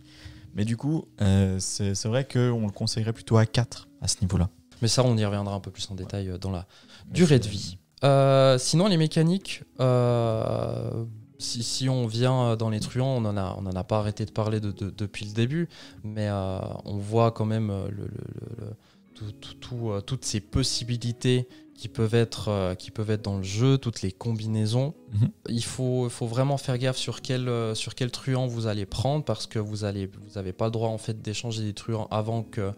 Mais 0.54 0.66
du 0.66 0.76
coup, 0.76 1.06
euh, 1.22 1.58
c'est 1.60 2.04
vrai 2.04 2.26
qu'on 2.30 2.66
le 2.66 2.72
conseillerait 2.72 3.14
plutôt 3.14 3.38
à 3.38 3.46
4 3.46 3.88
à 4.02 4.08
ce 4.08 4.20
niveau-là. 4.20 4.50
Mais 4.82 4.88
ça, 4.88 5.02
on 5.02 5.16
y 5.16 5.24
reviendra 5.24 5.54
un 5.54 5.60
peu 5.60 5.70
plus 5.70 5.90
en 5.90 5.94
détail 5.94 6.30
dans 6.38 6.50
la 6.50 6.66
durée 7.10 7.38
de 7.38 7.48
vie. 7.48 7.78
Euh, 8.04 8.58
sinon, 8.58 8.86
les 8.86 8.98
mécaniques, 8.98 9.62
euh, 9.80 11.04
si, 11.38 11.62
si 11.62 11.88
on 11.88 12.06
vient 12.06 12.54
dans 12.56 12.68
les 12.70 12.80
truands, 12.80 13.16
on 13.16 13.20
n'en 13.22 13.36
a, 13.38 13.56
on 13.58 13.64
en 13.66 13.74
a 13.74 13.84
pas 13.84 13.98
arrêté 13.98 14.26
de 14.26 14.30
parler 14.30 14.60
de- 14.60 14.72
de- 14.72 14.90
depuis 14.90 15.24
le 15.24 15.32
début, 15.32 15.68
mais 16.02 16.28
euh, 16.28 16.58
on 16.84 16.98
voit 16.98 17.30
quand 17.32 17.46
même 17.46 17.68
le, 17.68 17.90
le- 17.90 18.04
le- 18.04 18.66
le- 18.66 18.74
tout- 19.14 19.32
tout- 19.32 19.54
tout, 19.54 19.90
euh, 19.90 20.00
toutes 20.00 20.24
ces 20.24 20.40
possibilités 20.40 21.48
qui 21.76 21.88
peuvent, 21.88 22.14
être, 22.14 22.48
euh, 22.48 22.74
qui 22.76 22.92
peuvent 22.92 23.10
être 23.10 23.22
dans 23.22 23.36
le 23.38 23.42
jeu, 23.42 23.78
toutes 23.78 24.02
les 24.02 24.12
combinaisons. 24.12 24.94
Mhm. 25.12 25.30
Il 25.48 25.64
faut, 25.64 26.08
faut 26.08 26.26
vraiment 26.28 26.56
faire 26.56 26.78
gaffe 26.78 26.96
sur 26.96 27.20
quel, 27.20 27.48
euh, 27.48 27.74
sur 27.74 27.96
quel 27.96 28.12
truand 28.12 28.46
vous 28.46 28.68
allez 28.68 28.86
prendre 28.86 29.24
parce 29.24 29.48
que 29.48 29.58
vous 29.58 29.78
n'avez 29.78 30.06
vous 30.06 30.38
avez 30.38 30.52
pas 30.52 30.66
le 30.66 30.70
droit 30.70 30.88
en 30.90 30.98
fait, 30.98 31.20
d'échanger 31.20 31.64
des 31.64 31.72
truands 31.74 32.06
avant 32.12 32.42
que 32.44 32.72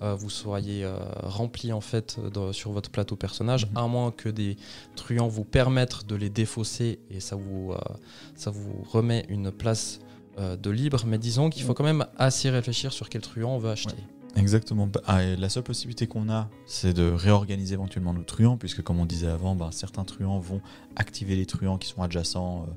vous 0.00 0.30
soyez 0.30 0.84
rempli 1.22 1.72
en 1.72 1.80
fait 1.80 2.18
de- 2.18 2.50
sur 2.52 2.72
votre 2.72 2.90
plateau 2.90 3.14
personnage, 3.16 3.66
Mhm. 3.66 3.76
à 3.76 3.86
moins 3.86 4.10
que 4.10 4.28
des 4.28 4.56
truands 4.96 5.28
vous 5.28 5.44
permettent 5.44 6.06
de 6.08 6.16
les 6.16 6.30
défausser 6.30 6.98
et 7.10 7.20
ça 7.20 7.36
vous, 7.36 7.72
ça 8.34 8.50
vous 8.50 8.82
remet 8.90 9.26
une 9.28 9.52
place 9.52 10.00
de 10.38 10.70
libre. 10.70 11.02
Mais 11.06 11.18
disons 11.18 11.50
qu'il 11.50 11.62
faut 11.64 11.74
quand 11.74 11.84
même 11.84 12.06
assez 12.16 12.50
réfléchir 12.50 12.92
sur 12.92 13.08
quel 13.10 13.20
truand 13.20 13.54
on 13.54 13.58
veut 13.58 13.70
acheter. 13.70 13.96
Exactement. 14.36 14.88
Ah, 15.06 15.22
la 15.24 15.48
seule 15.48 15.62
possibilité 15.64 16.06
qu'on 16.06 16.30
a, 16.30 16.48
c'est 16.66 16.92
de 16.92 17.10
réorganiser 17.10 17.74
éventuellement 17.74 18.14
nos 18.14 18.22
truands, 18.22 18.56
puisque 18.56 18.82
comme 18.82 18.98
on 19.00 19.06
disait 19.06 19.26
avant, 19.28 19.54
bah, 19.56 19.70
certains 19.72 20.04
truands 20.04 20.38
vont 20.38 20.60
activer 20.96 21.36
les 21.36 21.46
truands 21.46 21.78
qui 21.78 21.88
sont 21.88 22.02
adjacents 22.02 22.66
euh, 22.68 22.72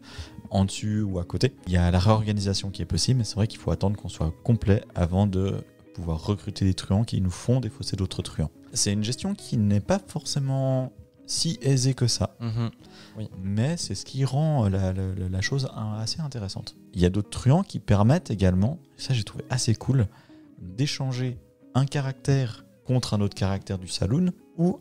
en 0.50 0.66
dessus 0.66 1.02
ou 1.02 1.20
à 1.20 1.24
côté. 1.26 1.54
Il 1.68 1.74
y 1.74 1.78
a 1.78 1.92
la 1.92 2.00
réorganisation 2.00 2.70
qui 2.72 2.82
est 2.82 2.86
possible, 2.86 3.20
mais 3.20 3.24
c'est 3.24 3.36
vrai 3.36 3.48
qu'il 3.48 3.60
faut 3.60 3.72
attendre 3.72 3.96
qu'on 3.98 4.10
soit 4.10 4.34
complet 4.44 4.84
avant 4.96 5.28
de 5.28 5.64
pouvoir 5.94 6.24
recruter 6.26 6.66
des 6.66 6.74
truands 6.74 7.04
qui 7.04 7.22
nous 7.22 7.30
font 7.30 7.60
défausser 7.60 7.96
d'autres 7.96 8.24
truands. 8.24 8.50
C'est 8.74 8.92
une 8.92 9.04
gestion 9.04 9.36
qui 9.36 9.58
n'est 9.58 9.80
pas 9.80 10.00
forcément 10.00 10.92
si 11.28 11.60
aisée 11.62 11.94
que 11.94 12.08
ça. 12.08 12.36
Mhm. 12.40 12.72
mais 13.44 13.78
c'est 13.78 13.94
ce 13.96 14.04
qui 14.06 14.26
rend 14.26 14.68
la, 14.68 14.92
la- 14.92 15.42
chose 15.42 15.70
assez 15.98 16.20
intéressante. 16.20 16.76
Il 16.94 17.00
y 17.02 17.06
a 17.06 17.10
d'autres 17.12 17.30
truands 17.30 17.62
qui 17.64 17.78
permettent 17.80 18.32
également, 18.32 18.80
ça 18.98 19.14
j'ai 19.14 19.24
trouvé 19.24 19.46
assez 19.52 19.76
cool, 19.76 20.08
d'échanger 20.64 21.38
un 21.76 21.86
caractère 21.86 22.66
contre 22.86 23.14
un 23.14 23.22
autre 23.22 23.36
caractère 23.36 23.78
du 23.80 23.88
saloon 23.88 24.32
ou 24.58 24.80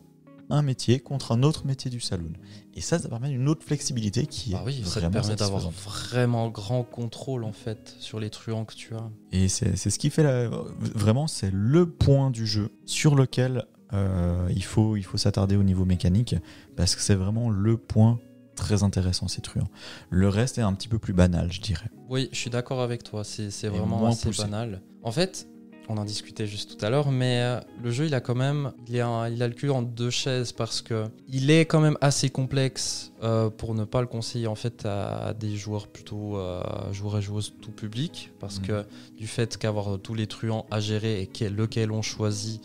un 0.49 0.61
métier 0.61 0.99
contre 0.99 1.31
un 1.31 1.41
autre 1.41 1.65
métier 1.65 1.89
du 1.89 1.99
saloon. 2.01 2.33
Et 2.75 2.81
ça, 2.81 2.99
ça 2.99 3.07
permet 3.07 3.31
une 3.31 3.47
autre 3.47 3.63
flexibilité 3.63 4.25
qui 4.27 4.51
est 4.51 4.53
Bah 4.55 4.63
oui, 4.65 4.81
ça 4.85 5.01
te 5.01 5.07
permet 5.07 5.35
d'avoir 5.35 5.69
vraiment 5.71 6.49
grand 6.49 6.83
contrôle 6.83 7.43
en 7.45 7.53
fait 7.53 7.95
sur 7.99 8.19
les 8.19 8.29
truands 8.29 8.65
que 8.65 8.75
tu 8.75 8.93
as. 8.93 9.09
Et 9.31 9.47
c'est 9.47 9.75
ce 9.77 9.97
qui 9.97 10.09
fait 10.09 10.23
la- 10.23 10.49
vraiment, 10.49 11.27
c'est 11.27 11.51
le 11.51 11.89
point 11.89 12.29
du 12.29 12.45
jeu 12.45 12.69
sur 12.85 13.15
lequel 13.15 13.65
euh, 13.93 14.47
il 14.53 14.63
faut, 14.63 14.97
il 14.97 15.03
faut 15.03 15.17
s'attarder 15.17 15.55
au 15.55 15.63
niveau 15.63 15.85
mécanique 15.85 16.35
parce 16.75 16.95
que 16.95 17.01
c'est 17.01 17.15
vraiment 17.15 17.49
le 17.49 17.77
point 17.77 18.19
très 18.55 18.83
intéressant 18.83 19.27
ces 19.27 19.41
truands. 19.41 19.69
Le 20.09 20.27
reste 20.29 20.57
est 20.57 20.61
un 20.61 20.73
petit 20.73 20.87
peu 20.89 20.99
plus 20.99 21.13
banal, 21.13 21.51
je 21.51 21.61
dirais. 21.61 21.89
Oui, 22.09 22.29
je 22.31 22.37
suis 22.37 22.49
d'accord 22.49 22.81
avec 22.81 23.03
toi, 23.03 23.23
c'est 23.23 23.47
vraiment 23.69 24.07
assez 24.07 24.27
poussé. 24.27 24.43
banal. 24.43 24.81
En 25.03 25.11
fait, 25.11 25.47
on 25.89 25.97
en 25.97 26.05
discutait 26.05 26.47
juste 26.47 26.77
tout 26.77 26.85
à 26.85 26.89
l'heure, 26.89 27.11
mais 27.11 27.41
euh, 27.41 27.59
le 27.83 27.91
jeu, 27.91 28.05
il 28.05 28.13
a 28.15 28.21
quand 28.21 28.35
même, 28.35 28.71
il, 28.87 28.99
un- 29.01 29.27
il 29.29 29.43
a 29.43 29.47
le 29.47 29.53
cul 29.53 29.69
en 29.69 29.81
deux 29.81 30.09
chaises 30.09 30.51
parce 30.51 30.81
que 30.81 31.05
il 31.27 31.51
est 31.51 31.65
quand 31.65 31.81
même 31.81 31.97
assez 32.01 32.29
complexe 32.29 33.11
euh, 33.21 33.49
pour 33.49 33.75
ne 33.75 33.83
pas 33.83 34.01
le 34.01 34.07
conseiller 34.07 34.47
en 34.47 34.55
fait 34.55 34.85
à, 34.85 35.27
à 35.27 35.33
des 35.33 35.55
joueurs 35.57 35.87
plutôt 35.87 36.37
euh, 36.37 36.61
joueurs 36.93 37.17
et 37.17 37.21
joueuses 37.21 37.53
tout 37.61 37.71
public, 37.71 38.31
parce 38.39 38.59
Mhm. 38.59 38.65
que 38.67 38.85
du 39.17 39.27
fait 39.27 39.57
qu'avoir 39.57 39.99
tous 39.99 40.13
les 40.13 40.27
truands 40.27 40.65
à 40.71 40.79
gérer 40.79 41.21
et 41.21 41.27
quel- 41.27 41.55
lequel 41.55 41.91
on 41.91 42.01
choisit 42.01 42.61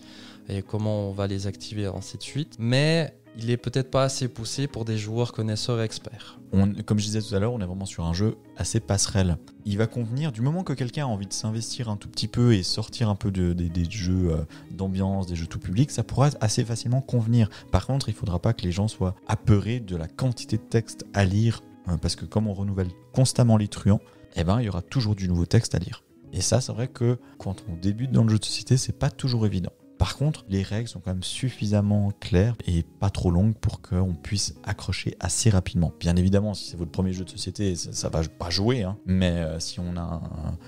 et 0.51 0.63
comment 0.63 1.11
on 1.11 1.13
va 1.13 1.27
les 1.27 1.47
activer, 1.47 1.87
ainsi 1.87 2.17
de 2.17 2.23
suite. 2.23 2.55
Mais 2.59 3.15
il 3.39 3.51
est 3.51 3.57
peut-être 3.57 3.91
pas 3.91 4.03
assez 4.03 4.27
poussé 4.29 4.67
pour 4.67 4.85
des 4.85 4.99
joueurs 4.99 5.33
connaisseurs 5.33 5.81
experts. 5.81 6.39
Comme 6.87 6.99
je 6.99 7.05
disais 7.05 7.23
tout 7.23 7.35
à 7.35 7.39
l'heure, 7.39 7.53
on 7.53 7.61
est 7.61 7.67
vraiment 7.67 7.85
sur 7.87 8.05
un 8.05 8.13
jeu 8.13 8.37
assez 8.57 8.81
passerelle. 8.81 9.37
Il 9.65 9.79
va 9.79 9.87
convenir, 9.87 10.33
du 10.33 10.41
moment 10.41 10.65
que 10.65 10.73
quelqu'un 10.73 11.05
a 11.05 11.09
envie 11.09 11.27
de 11.27 11.33
s'investir 11.33 11.89
un 11.89 11.97
tout 11.97 12.09
petit 12.09 12.27
peu 12.27 12.55
et 12.55 12.63
sortir 12.63 13.09
un 13.09 13.15
peu 13.15 13.31
de- 13.31 13.53
des- 13.53 13.89
jeux 13.91 14.33
euh, 14.33 14.45
d'ambiance, 14.71 15.27
des 15.27 15.37
jeux 15.37 15.47
tout 15.47 15.59
public, 15.61 15.91
ça 15.91 16.03
pourra 16.03 16.31
assez 16.41 16.65
facilement 16.65 17.01
convenir. 17.01 17.49
Par 17.71 17.87
contre, 17.87 18.09
il 18.09 18.15
faudra 18.15 18.39
pas 18.41 18.53
que 18.55 18.63
les 18.63 18.73
gens 18.73 18.89
soient 18.89 19.15
apeurés 19.27 19.81
de 19.81 19.95
la 19.97 20.09
quantité 20.09 20.57
de 20.57 20.63
texte 20.63 21.05
à 21.15 21.25
lire, 21.25 21.63
euh, 21.89 21.97
parce 21.97 22.17
que 22.17 22.25
comme 22.25 22.49
on 22.49 22.55
renouvelle 22.55 22.91
constamment 23.13 23.57
les 23.57 23.69
truands, 23.69 24.01
eh 24.37 24.45
ben, 24.45 24.61
il 24.61 24.65
y 24.67 24.69
aura 24.69 24.83
toujours 24.83 25.15
du 25.15 25.29
nouveau 25.29 25.47
texte 25.47 25.75
à 25.75 25.79
lire. 25.79 26.03
Et 26.33 26.41
ça, 26.43 26.61
c'est 26.61 26.73
vrai 26.73 26.89
que 26.89 27.19
quand 27.39 27.65
on 27.71 27.75
débute 27.77 28.11
dans 28.13 28.23
le 28.25 28.31
jeu 28.31 28.39
de 28.39 28.45
société, 28.45 28.77
c'est 28.77 28.99
pas 28.99 29.11
toujours 29.11 29.47
évident. 29.47 29.73
Par 29.99 30.17
contre, 30.17 30.45
les 30.49 30.63
règles 30.63 30.89
sont 30.89 31.01
quand 31.01 31.11
même 31.13 31.23
suffisamment 31.25 32.13
claires 32.21 32.55
et 32.67 32.83
pas 32.85 33.11
trop 33.11 33.31
longues 33.33 33.55
pour 33.57 33.81
qu'on 33.83 34.15
puisse 34.15 34.55
accrocher 34.63 35.17
assez 35.19 35.51
rapidement. 35.51 35.93
Bien 35.99 36.15
évidemment, 36.17 36.55
si 36.55 36.71
c'est 36.71 36.77
votre 36.77 36.93
premier 36.93 37.13
jeu 37.13 37.25
de 37.25 37.31
société, 37.31 37.75
ça, 37.75 37.93
ça 37.93 38.09
va 38.09 38.23
pas 38.23 38.49
jouer, 38.51 38.83
hein. 38.85 38.97
mais 39.07 39.33
euh, 39.33 39.59
si 39.59 39.81
on 39.81 39.97
a 39.97 40.01
un, 40.01 40.59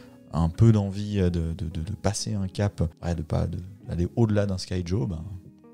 un 0.44 0.48
peu 0.48 0.72
d'envie 0.72 1.16
de, 1.18 1.28
de- 1.28 1.52
de- 1.52 1.68
de 1.68 1.92
passer 2.02 2.34
un 2.34 2.48
cap, 2.48 2.82
ouais, 3.04 3.14
de 3.14 3.22
pas 3.22 3.46
d'aller 3.88 4.08
au-delà 4.16 4.46
d'un 4.46 4.58
Sky 4.58 4.82
Joe, 4.84 5.08
ben, 5.08 5.24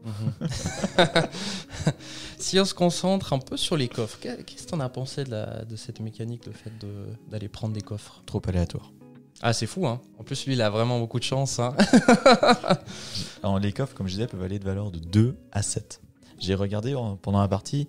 si 2.39 2.61
on 2.61 2.65
se 2.65 2.75
concentre 2.75 3.33
un 3.33 3.39
peu 3.39 3.57
sur 3.57 3.77
les 3.77 3.89
coffres, 3.89 4.19
qu'est- 4.21 4.45
qu'est-ce 4.45 4.65
que 4.67 4.71
t'en 4.71 4.81
as 4.81 4.89
pensé 4.89 5.25
de, 5.25 5.31
la- 5.31 5.65
de 5.65 5.77
cette 5.77 6.01
mécanique, 6.01 6.47
le 6.47 6.53
fait 6.53 6.73
d'aller 7.31 7.49
prendre 7.49 7.75
des 7.75 7.81
coffres? 7.83 8.23
Trop 8.27 8.43
aléatoire. 8.47 8.93
Ah, 9.43 9.53
c'est 9.53 9.67
fou, 9.67 9.87
hein 9.87 10.01
En 10.19 10.25
plus, 10.25 10.47
lui, 10.47 10.55
il 10.55 10.63
a 10.63 10.71
vraiment 10.71 10.99
beaucoup 10.99 11.19
de 11.19 11.25
chance, 11.25 11.59
hein 11.59 11.75
Alors, 13.43 13.59
les 13.59 13.73
coffres, 13.73 13.95
comme 13.95 14.07
je 14.09 14.13
disais, 14.13 14.27
peuvent 14.27 14.43
aller 14.43 14.59
de 14.59 14.65
valeur 14.65 14.91
de 14.91 14.99
2 14.99 15.37
à 15.53 15.63
7. 15.63 16.01
J'ai 16.39 16.55
regardé 16.55 16.95
en- 16.95 17.17
pendant 17.17 17.41
la 17.41 17.49
partie 17.49 17.89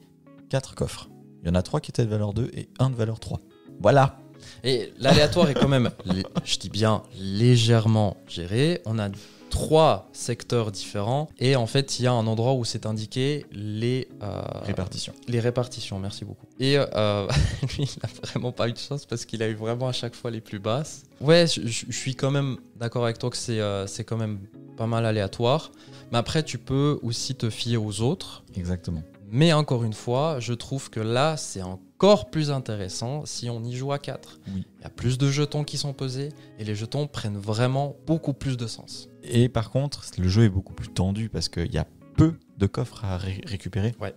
4 0.49 0.75
coffres. 0.75 1.09
Il 1.43 1.47
y 1.47 1.51
en 1.51 1.55
a 1.55 1.61
3 1.61 1.79
qui 1.79 1.91
étaient 1.91 2.05
de 2.05 2.09
valeur 2.09 2.33
2 2.33 2.49
et 2.53 2.69
1 2.79 2.89
de 2.89 2.95
valeur 2.95 3.19
3. 3.19 3.39
Voilà. 3.79 4.17
Et 4.63 4.91
l'aléatoire 4.99 5.49
est 5.49 5.53
quand 5.53 5.67
même, 5.67 5.89
je 6.43 6.57
dis 6.57 6.69
bien, 6.69 7.03
légèrement 7.19 8.17
géré. 8.27 8.81
On 8.85 8.99
a 8.99 9.09
trois 9.49 10.09
secteurs 10.13 10.71
différents 10.71 11.29
et 11.39 11.55
en 11.55 11.67
fait, 11.67 11.99
il 11.99 12.03
y 12.03 12.07
a 12.07 12.11
un 12.11 12.27
endroit 12.27 12.53
où 12.53 12.65
c'est 12.65 12.85
indiqué 12.85 13.45
les... 13.51 14.07
euh, 14.21 14.41
Répartition. 14.63 15.13
Les 15.27 15.39
répartitions, 15.39 15.99
merci 15.99 16.25
beaucoup. 16.25 16.45
Et 16.59 16.77
euh, 16.77 17.27
lui, 17.77 17.83
il 17.83 17.99
n'a 18.03 18.09
vraiment 18.23 18.51
pas 18.51 18.67
eu 18.69 18.73
de 18.73 18.77
chance 18.77 19.05
parce 19.05 19.25
qu'il 19.25 19.41
a 19.43 19.47
eu 19.47 19.55
vraiment 19.55 19.87
à 19.87 19.93
chaque 19.93 20.15
fois 20.15 20.31
les 20.31 20.41
plus 20.41 20.59
basses. 20.59 21.03
Ouais, 21.21 21.45
je, 21.47 21.91
suis 21.91 22.15
quand 22.15 22.31
même 22.31 22.57
d'accord 22.75 23.03
avec 23.05 23.17
toi 23.17 23.29
que 23.29 23.37
c'est 23.37 23.59
euh, 23.59 23.85
quand 24.05 24.17
même 24.17 24.39
pas 24.77 24.87
mal 24.87 25.05
aléatoire. 25.05 25.71
Mais 26.11 26.17
après, 26.17 26.43
tu 26.43 26.57
peux 26.57 26.99
aussi 27.03 27.35
te 27.35 27.49
fier 27.49 27.77
aux 27.77 28.01
autres. 28.01 28.43
Exactement. 28.55 29.03
Mais 29.29 29.51
encore 29.51 29.83
une 29.83 29.93
fois, 29.93 30.39
je 30.39 30.53
trouve 30.53 30.89
que 30.89 31.01
là, 31.01 31.35
c'est 31.35 31.61
encore 31.61 32.29
plus 32.29 32.49
intéressant 32.49 33.25
si 33.25 33.49
on 33.49 33.61
y 33.61 33.75
joue 33.75 33.91
à 33.91 33.99
4. 33.99 34.39
Oui. 34.55 34.65
Il 34.79 34.83
y 34.83 34.85
a 34.85 34.89
plus 34.89 35.17
de 35.17 35.29
jetons 35.29 35.65
qui 35.65 35.77
sont 35.77 35.91
pesés 35.91 36.29
et 36.59 36.63
les 36.63 36.75
jetons 36.75 37.07
prennent 37.07 37.37
vraiment 37.37 37.97
beaucoup 38.05 38.31
plus 38.33 38.55
de 38.55 38.67
sens. 38.67 39.09
Et 39.29 39.49
par 39.49 39.69
contre, 39.71 40.03
le 40.17 40.27
jeu 40.27 40.43
est 40.43 40.49
beaucoup 40.49 40.73
plus 40.73 40.89
tendu 40.89 41.29
parce 41.29 41.49
qu'il 41.49 41.71
y 41.73 41.77
a 41.77 41.87
peu 42.15 42.33
de 42.57 42.65
coffres 42.65 43.05
à 43.05 43.17
ré- 43.17 43.41
récupérer. 43.45 43.93
Ouais. 44.01 44.13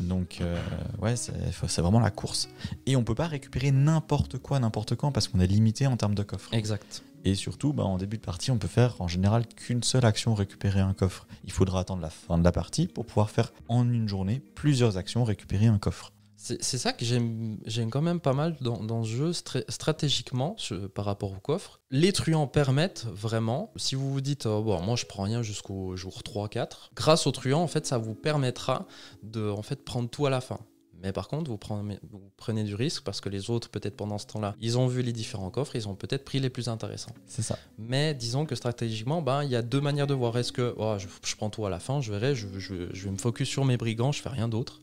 Donc, 0.00 0.38
euh, 0.40 0.60
ouais, 1.00 1.16
c'est 1.16 1.32
c'est 1.68 1.82
vraiment 1.82 2.00
la 2.00 2.10
course. 2.10 2.48
Et 2.86 2.96
on 2.96 3.04
peut 3.04 3.14
pas 3.14 3.26
récupérer 3.26 3.70
n'importe 3.70 4.38
quoi, 4.38 4.58
n'importe 4.58 4.94
quand, 4.96 5.12
parce 5.12 5.28
qu'on 5.28 5.40
est 5.40 5.46
limité 5.46 5.86
en 5.86 5.96
termes 5.96 6.14
de 6.14 6.22
coffres. 6.22 6.52
Exact. 6.52 7.02
Et 7.24 7.34
surtout, 7.34 7.72
bah, 7.72 7.84
en 7.84 7.96
début 7.98 8.16
de 8.16 8.22
partie, 8.22 8.50
on 8.52 8.58
peut 8.58 8.68
faire 8.68 9.00
en 9.00 9.08
général 9.08 9.46
qu'une 9.46 9.82
seule 9.82 10.04
action, 10.04 10.34
récupérer 10.34 10.80
un 10.80 10.94
coffre. 10.94 11.26
Il 11.44 11.52
faudra 11.52 11.80
attendre 11.80 12.00
la 12.00 12.10
fin 12.10 12.38
de 12.38 12.44
la 12.44 12.52
partie 12.52 12.86
pour 12.86 13.06
pouvoir 13.06 13.30
faire 13.30 13.52
en 13.68 13.84
une 13.90 14.08
journée 14.08 14.40
plusieurs 14.54 14.96
actions, 14.96 15.24
récupérer 15.24 15.66
un 15.66 15.78
coffre. 15.78 16.12
C'est 16.40 16.78
ça 16.78 16.92
que 16.92 17.04
j'aime 17.04 17.90
quand 17.90 18.00
même 18.00 18.20
pas 18.20 18.32
mal 18.32 18.56
dans, 18.60 18.82
dans 18.82 19.02
ce 19.02 19.08
jeu 19.10 19.30
stra- 19.32 19.64
stratégiquement 19.68 20.54
je- 20.58 20.86
par 20.86 21.04
rapport 21.04 21.32
au 21.32 21.40
coffre. 21.40 21.80
Les 21.90 22.12
truands 22.12 22.46
permettent 22.46 23.06
vraiment, 23.12 23.72
si 23.74 23.96
vous 23.96 24.10
vous 24.12 24.20
dites 24.20 24.46
oh, 24.46 24.62
bon, 24.62 24.80
moi 24.80 24.94
je 24.94 25.04
prends 25.04 25.24
rien 25.24 25.42
jusqu'au 25.42 25.96
jour 25.96 26.20
3-4, 26.24 26.90
grâce 26.94 27.26
aux 27.26 27.32
truands 27.32 27.60
en 27.62 27.66
fait 27.66 27.86
ça 27.86 27.98
vous 27.98 28.14
permettra 28.14 28.86
de 29.24 29.50
en 29.50 29.62
fait 29.62 29.84
prendre 29.84 30.08
tout 30.08 30.26
à 30.26 30.30
la 30.30 30.40
fin. 30.40 30.60
Mais 31.02 31.12
par 31.12 31.28
contre, 31.28 31.48
vous 31.48 31.58
prenez, 31.58 31.98
vous 32.10 32.20
prenez 32.36 32.64
du 32.64 32.74
risque 32.74 33.04
parce 33.04 33.20
que 33.20 33.28
les 33.28 33.50
autres, 33.50 33.68
peut-être 33.68 33.96
pendant 33.96 34.18
ce 34.18 34.26
temps-là, 34.26 34.56
ils 34.60 34.78
ont 34.78 34.88
vu 34.88 35.02
les 35.02 35.12
différents 35.12 35.50
coffres, 35.50 35.76
ils 35.76 35.86
ont 35.88 35.94
peut-être 35.94 36.24
pris 36.24 36.40
les 36.40 36.50
plus 36.50 36.68
intéressants. 36.68 37.14
C'est 37.26 37.42
ça. 37.42 37.56
Mais 37.78 38.14
disons 38.14 38.46
que 38.46 38.56
stratégiquement, 38.56 39.22
ben, 39.22 39.44
il 39.44 39.50
y 39.50 39.54
a 39.54 39.62
deux 39.62 39.80
manières 39.80 40.08
de 40.08 40.14
voir. 40.14 40.36
Est-ce 40.36 40.50
que 40.50 40.74
oh, 40.76 40.96
je, 40.98 41.06
je 41.24 41.36
prends 41.36 41.50
tout 41.50 41.64
à 41.66 41.70
la 41.70 41.78
fin, 41.78 42.00
je 42.00 42.10
verrai, 42.10 42.34
je, 42.34 42.46
je- 42.58 42.92
je 42.92 43.04
vais 43.04 43.10
me 43.12 43.16
focus 43.18 43.48
sur 43.48 43.64
mes 43.64 43.76
brigands, 43.76 44.10
je 44.10 44.20
fais 44.20 44.28
rien 44.28 44.48
d'autre. 44.48 44.80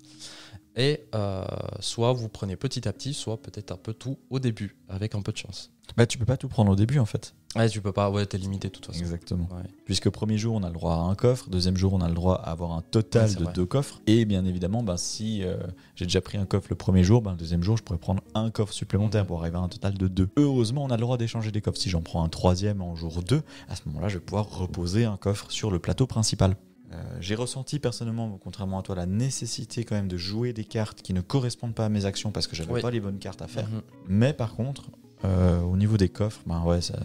Et 0.77 1.01
euh, 1.15 1.45
soit 1.79 2.11
vous 2.13 2.27
prenez 2.27 2.55
petit 2.57 2.87
à 2.87 2.93
petit, 2.93 3.13
soit 3.13 3.41
peut-être 3.41 3.71
un 3.71 3.77
peu 3.77 3.93
tout 3.93 4.17
au 4.29 4.39
début, 4.39 4.75
avec 4.89 5.15
un 5.15 5.21
peu 5.21 5.31
de 5.31 5.37
chance. 5.37 5.71
Bah, 5.95 6.05
tu 6.05 6.17
peux 6.17 6.25
pas 6.25 6.35
tout 6.35 6.47
prendre 6.49 6.71
au 6.71 6.75
début, 6.75 6.99
en 6.99 7.05
fait. 7.05 7.33
Ouais, 7.55 7.69
tu 7.69 7.79
peux 7.79 7.93
pas, 7.93 8.09
ouais, 8.09 8.25
t'es 8.25 8.37
limité 8.37 8.67
de 8.67 8.73
toute 8.73 8.87
façon. 8.87 8.99
Exactement. 8.99 9.47
Ouais. 9.51 9.63
Puisque 9.85 10.09
premier 10.09 10.37
jour, 10.37 10.55
on 10.55 10.63
a 10.63 10.67
le 10.67 10.73
droit 10.73 10.95
à 10.95 10.97
un 10.97 11.15
coffre. 11.15 11.49
Deuxième 11.49 11.77
jour, 11.77 11.93
on 11.93 12.01
a 12.01 12.09
le 12.09 12.13
droit 12.15 12.35
à 12.35 12.51
avoir 12.51 12.73
un 12.73 12.81
total 12.81 13.29
Ouais, 13.29 13.35
de 13.35 13.43
vrai. 13.45 13.53
deux 13.53 13.65
coffres. 13.65 14.01
Et 14.07 14.25
bien 14.25 14.43
évidemment, 14.43 14.83
bah, 14.83 14.97
si 14.97 15.43
euh, 15.43 15.57
j'ai 15.95 16.05
déjà 16.05 16.19
pris 16.19 16.37
un 16.37 16.45
coffre 16.45 16.67
le 16.69 16.75
premier 16.75 17.03
jour, 17.03 17.21
bah, 17.21 17.31
le 17.31 17.37
deuxième 17.37 17.63
jour, 17.63 17.77
je 17.77 17.83
pourrais 17.83 17.99
prendre 17.99 18.21
un 18.33 18.49
coffre 18.51 18.73
supplémentaire 18.73 19.25
pour 19.25 19.39
arriver 19.41 19.57
à 19.57 19.61
un 19.61 19.69
total 19.69 19.93
de 19.93 20.07
deux. 20.09 20.27
Heureusement, 20.35 20.83
on 20.83 20.89
a 20.89 20.97
le 20.97 21.01
droit 21.01 21.17
d'échanger 21.17 21.51
des 21.51 21.61
coffres. 21.61 21.77
Si 21.79 21.89
j'en 21.89 22.01
prends 22.01 22.23
un 22.23 22.29
troisième 22.29 22.81
en 22.81 22.95
jour 22.95 23.21
2, 23.23 23.41
à 23.69 23.75
ce 23.77 23.83
moment-là, 23.85 24.09
je 24.09 24.15
vais 24.17 24.25
pouvoir 24.25 24.49
reposer 24.57 25.05
un 25.05 25.15
coffre 25.17 25.49
sur 25.51 25.71
le 25.71 25.79
plateau 25.79 26.07
principal. 26.07 26.57
Euh, 26.93 26.97
j'ai 27.19 27.35
ressenti 27.35 27.79
personnellement, 27.79 28.39
contrairement 28.43 28.79
à 28.79 28.81
toi, 28.83 28.95
la 28.95 29.05
nécessité 29.07 29.83
quand 29.85 29.95
même 29.95 30.07
de 30.07 30.17
jouer 30.17 30.53
des 30.53 30.63
cartes 30.65 31.01
qui 31.01 31.13
ne 31.13 31.21
correspondent 31.21 31.73
pas 31.73 31.85
à 31.85 31.89
mes 31.89 32.05
actions 32.05 32.31
parce 32.31 32.47
que 32.47 32.55
j'avais 32.55 32.71
Oui. 32.73 32.81
pas 32.81 32.91
les 32.91 32.99
bonnes 32.99 33.17
cartes 33.19 33.41
à 33.41 33.47
faire. 33.47 33.67
Mhm. 33.69 33.81
Mais 34.07 34.33
par 34.33 34.53
contre, 34.55 34.83
euh, 35.23 35.61
au 35.61 35.77
niveau 35.77 35.97
des 35.97 36.09
coffres, 36.09 36.41
ben 36.45 36.61
ouais, 36.63 36.81
ça... 36.81 36.99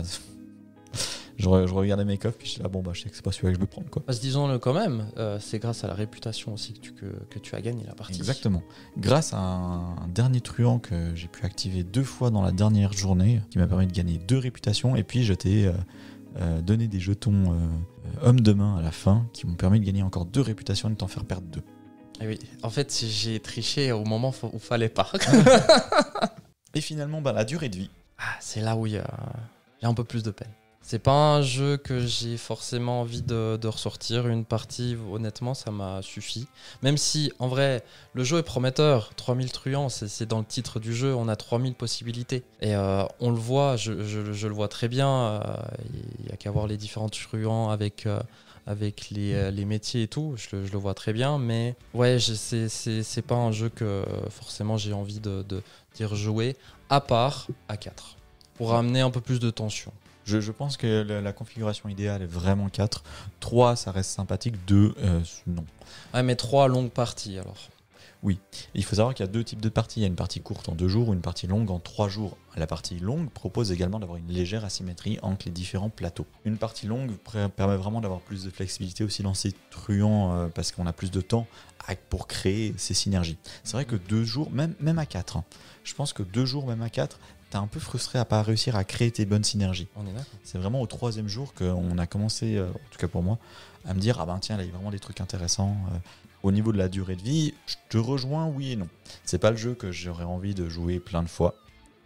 je, 1.38 1.48
re- 1.48 1.66
je 1.66 1.72
regardais 1.72 2.04
mes 2.04 2.18
coffres, 2.18 2.36
puis 2.36 2.46
je 2.46 2.52
suis 2.52 2.62
là, 2.62 2.68
bon, 2.68 2.82
bah, 2.82 2.90
je 2.92 3.00
sais 3.02 3.08
que 3.08 3.16
c'est 3.16 3.24
pas 3.24 3.32
celui-là 3.32 3.52
que 3.52 3.56
je 3.56 3.60
veux 3.60 3.66
prendre, 3.66 3.88
quoi. 3.88 4.02
Que 4.06 4.12
disons-le 4.12 4.58
quand 4.58 4.74
même, 4.74 5.06
euh, 5.16 5.38
c'est 5.40 5.58
grâce 5.58 5.82
à 5.84 5.86
la 5.86 5.94
réputation 5.94 6.52
aussi 6.52 6.74
que 6.74 6.80
tu, 6.80 6.92
que, 6.92 7.06
que 7.30 7.38
tu 7.38 7.54
as 7.54 7.62
gagné 7.62 7.84
la 7.86 7.94
partie. 7.94 8.16
Exactement. 8.18 8.62
Grâce 8.98 9.32
à 9.32 9.38
un, 9.38 9.96
un 9.96 10.08
dernier 10.08 10.42
truand 10.42 10.78
que 10.78 11.14
j'ai 11.14 11.28
pu 11.28 11.46
activer 11.46 11.82
deux 11.84 12.04
fois 12.04 12.30
dans 12.30 12.42
la 12.42 12.52
dernière 12.52 12.92
journée, 12.92 13.40
qui 13.50 13.56
m'a 13.58 13.66
permis 13.66 13.86
de 13.86 13.92
gagner 13.92 14.18
deux 14.18 14.38
réputations, 14.38 14.94
et 14.96 15.02
puis 15.04 15.24
je 15.24 15.32
t'ai 15.32 15.72
euh, 16.38 16.60
donné 16.60 16.88
des 16.88 17.00
jetons 17.00 17.52
euh, 17.52 17.66
hommes 18.22 18.40
de 18.40 18.52
main 18.52 18.76
à 18.76 18.82
la 18.82 18.92
fin, 18.92 19.26
qui 19.32 19.46
m'ont 19.46 19.54
permis 19.54 19.80
de 19.80 19.84
gagner 19.84 20.02
encore 20.02 20.24
deux 20.24 20.40
réputations 20.40 20.88
et 20.88 20.92
de 20.92 20.96
t'en 20.96 21.08
faire 21.08 21.24
perdre 21.24 21.46
deux. 21.48 21.62
Et 22.20 22.26
oui, 22.26 22.38
en 22.62 22.70
fait, 22.70 23.04
j'ai 23.08 23.40
triché 23.40 23.92
au 23.92 24.04
moment 24.04 24.32
où 24.52 24.58
fallait 24.58 24.88
pas. 24.88 25.10
Et 26.74 26.80
finalement, 26.80 27.20
bah, 27.20 27.32
la 27.32 27.44
durée 27.44 27.68
de 27.68 27.76
vie. 27.76 27.90
Ah, 28.18 28.36
c'est 28.40 28.60
là 28.60 28.76
où 28.76 28.86
il 28.86 28.92
y 28.92 28.98
a 28.98 29.08
un 29.82 29.94
peu 29.94 30.04
plus 30.04 30.22
de 30.22 30.30
peine. 30.30 30.52
C'est 30.82 30.98
pas 30.98 31.36
un 31.36 31.42
jeu 31.42 31.76
que 31.76 32.04
j'ai 32.04 32.36
forcément 32.36 33.02
envie 33.02 33.22
de, 33.22 33.58
ressortir. 33.68 34.26
Une 34.26 34.44
partie, 34.44 34.96
honnêtement, 35.12 35.54
ça 35.54 35.70
m'a 35.70 36.02
suffi. 36.02 36.48
Même 36.82 36.96
si, 36.96 37.32
en 37.38 37.48
vrai, 37.48 37.84
le 38.14 38.24
jeu 38.24 38.38
est 38.38 38.42
prometteur. 38.42 39.14
3000 39.14 39.52
truands, 39.52 39.88
c'est 39.88 40.26
dans 40.26 40.38
le 40.40 40.44
titre 40.44 40.80
du 40.80 40.92
jeu. 40.94 41.14
On 41.14 41.28
a 41.28 41.36
3000 41.36 41.74
possibilités. 41.74 42.42
Et 42.60 42.74
euh, 42.74 43.04
on 43.20 43.30
le 43.30 43.36
voit, 43.36 43.76
je, 43.76 43.92
le 43.92 44.52
vois 44.52 44.68
très 44.68 44.88
bien. 44.88 45.08
euh, 45.08 45.40
Il 46.24 46.30
y 46.30 46.32
a 46.32 46.36
qu'à 46.36 46.50
voir 46.50 46.66
les 46.66 46.76
différents 46.76 47.08
truands 47.08 47.70
avec, 47.70 48.06
euh, 48.06 48.18
les, 49.12 49.64
métiers 49.64 50.02
et 50.04 50.08
tout. 50.08 50.34
Je, 50.36 50.56
le- 50.56 50.78
vois 50.78 50.94
très 50.94 51.12
bien. 51.12 51.38
Mais 51.38 51.76
ouais, 51.94 52.18
c'est- 52.18 53.22
pas 53.22 53.36
un 53.36 53.52
jeu 53.52 53.68
que 53.68 54.04
forcément 54.30 54.76
j'ai 54.76 54.92
envie 54.92 55.20
de, 55.20 55.44
de, 55.48 55.62
rejouer, 56.04 56.56
à 56.88 57.00
part 57.00 57.46
à 57.68 57.76
4. 57.76 58.16
Pour 58.54 58.74
amener 58.74 59.00
un 59.00 59.10
peu 59.10 59.20
plus 59.20 59.38
de 59.38 59.50
tension. 59.50 59.92
Je, 60.24 60.40
je 60.40 60.52
pense 60.52 60.76
que 60.76 61.02
la, 61.02 61.20
la 61.20 61.33
configuration 61.33 61.88
idéale 61.88 62.22
est 62.22 62.26
vraiment 62.26 62.68
4. 62.68 63.02
3, 63.40 63.76
ça 63.76 63.90
reste 63.92 64.11
sympathique. 64.11 64.54
2, 64.66 64.94
non. 65.46 65.64
Ouais, 66.14 66.22
mais 66.22 66.37
trois 66.37 66.68
longues 66.68 66.90
parties 66.90 67.38
alors. 67.38 67.56
Il 68.74 68.85
faut 68.85 68.96
savoir 68.96 69.14
qu'il 69.14 69.24
y 69.24 69.28
a 69.28 69.33
deux 69.33 69.42
types 69.42 69.62
de 69.62 69.70
parties. 69.70 70.00
Il 70.00 70.02
y 70.02 70.04
a 70.04 70.09
une 70.09 70.14
partie 70.14 70.42
courte 70.42 70.68
en 70.68 70.74
deux 70.74 70.88
jours 70.88 71.09
ou 71.09 71.14
une 71.14 71.22
partie 71.22 71.46
longue 71.46 71.70
en 71.70 71.78
trois 71.78 72.11
jours. 72.11 72.37
La 72.54 72.66
partie 72.66 72.98
longue 72.98 73.30
propose 73.30 73.72
également 73.72 73.98
d'avoir 73.98 74.18
une 74.18 74.28
légère 74.28 74.62
asymétrie 74.62 75.18
entre 75.22 75.46
les 75.46 75.52
différents 75.52 75.88
plateaux. 75.88 76.26
Une 76.44 76.59
partie 76.59 76.87
longue 76.87 77.12
permet 77.56 77.76
vraiment 77.76 78.02
d'avoir 78.02 78.20
plus 78.20 78.44
de 78.44 78.50
flexibilité 78.50 79.04
aussi 79.04 79.22
dans 79.22 79.33
ces 79.33 79.54
truands 79.70 80.35
euh, 80.35 80.48
parce 80.48 80.70
qu'on 80.70 80.87
a 80.87 80.92
plus 80.92 81.11
de 81.11 81.22
temps 81.22 81.46
à- 81.88 81.96
pour 81.96 82.26
créer 82.26 82.74
ces 82.76 82.92
synergies. 82.92 83.38
C'est 83.64 83.72
vrai 83.72 83.87
que 83.87 83.96
deux 83.96 84.24
jours, 84.24 84.50
même, 84.50 84.74
même 84.80 84.98
à 84.98 85.06
quatre, 85.06 85.38
hein, 85.38 85.44
je 85.83 85.94
pense 85.94 86.12
que 86.12 86.22
deux 86.22 86.44
jours, 86.44 86.66
même 86.66 86.83
à 86.83 86.90
quatre, 86.90 87.18
t'es 87.50 87.56
un 87.56 87.66
peu 87.66 87.80
frustré 87.80 88.18
à 88.18 88.24
pas 88.24 88.42
réussir 88.42 88.76
à 88.76 88.84
créer 88.84 89.10
tes 89.10 89.26
bonnes 89.26 89.44
synergies. 89.44 89.88
On 89.96 90.06
est. 90.06 90.10
C'est 90.44 90.58
vraiment 90.58 90.80
au 90.80 90.86
troisième 90.86 91.28
jour 91.28 91.52
qu'on 91.54 91.98
a 91.98 92.06
commencé, 92.06 92.56
euh, 92.56 92.70
en 92.70 92.90
tout 92.90 92.98
cas 92.98 93.08
pour 93.08 93.22
moi, 93.22 93.38
à 93.84 93.94
me 93.94 94.00
dire 94.00 94.20
ah 94.20 94.26
ben 94.26 94.38
tiens 94.38 94.56
là 94.56 94.62
il 94.62 94.66
y 94.66 94.70
a 94.70 94.74
vraiment 94.74 94.90
des 94.90 95.00
trucs 95.00 95.20
intéressants. 95.20 95.76
euh, 95.92 95.98
au 96.42 96.52
niveau 96.52 96.72
de 96.72 96.78
la 96.78 96.88
durée 96.88 97.16
de 97.16 97.22
vie, 97.22 97.52
je 97.66 97.74
te 97.90 97.98
rejoins 97.98 98.46
oui 98.46 98.72
et 98.72 98.76
non. 98.76 98.88
C'est 99.24 99.38
pas 99.38 99.50
le 99.50 99.58
jeu 99.58 99.74
que 99.74 99.92
j'aurais 99.92 100.24
envie 100.24 100.54
de 100.54 100.70
jouer 100.70 100.98
plein 100.98 101.22
de 101.22 101.28
fois 101.28 101.54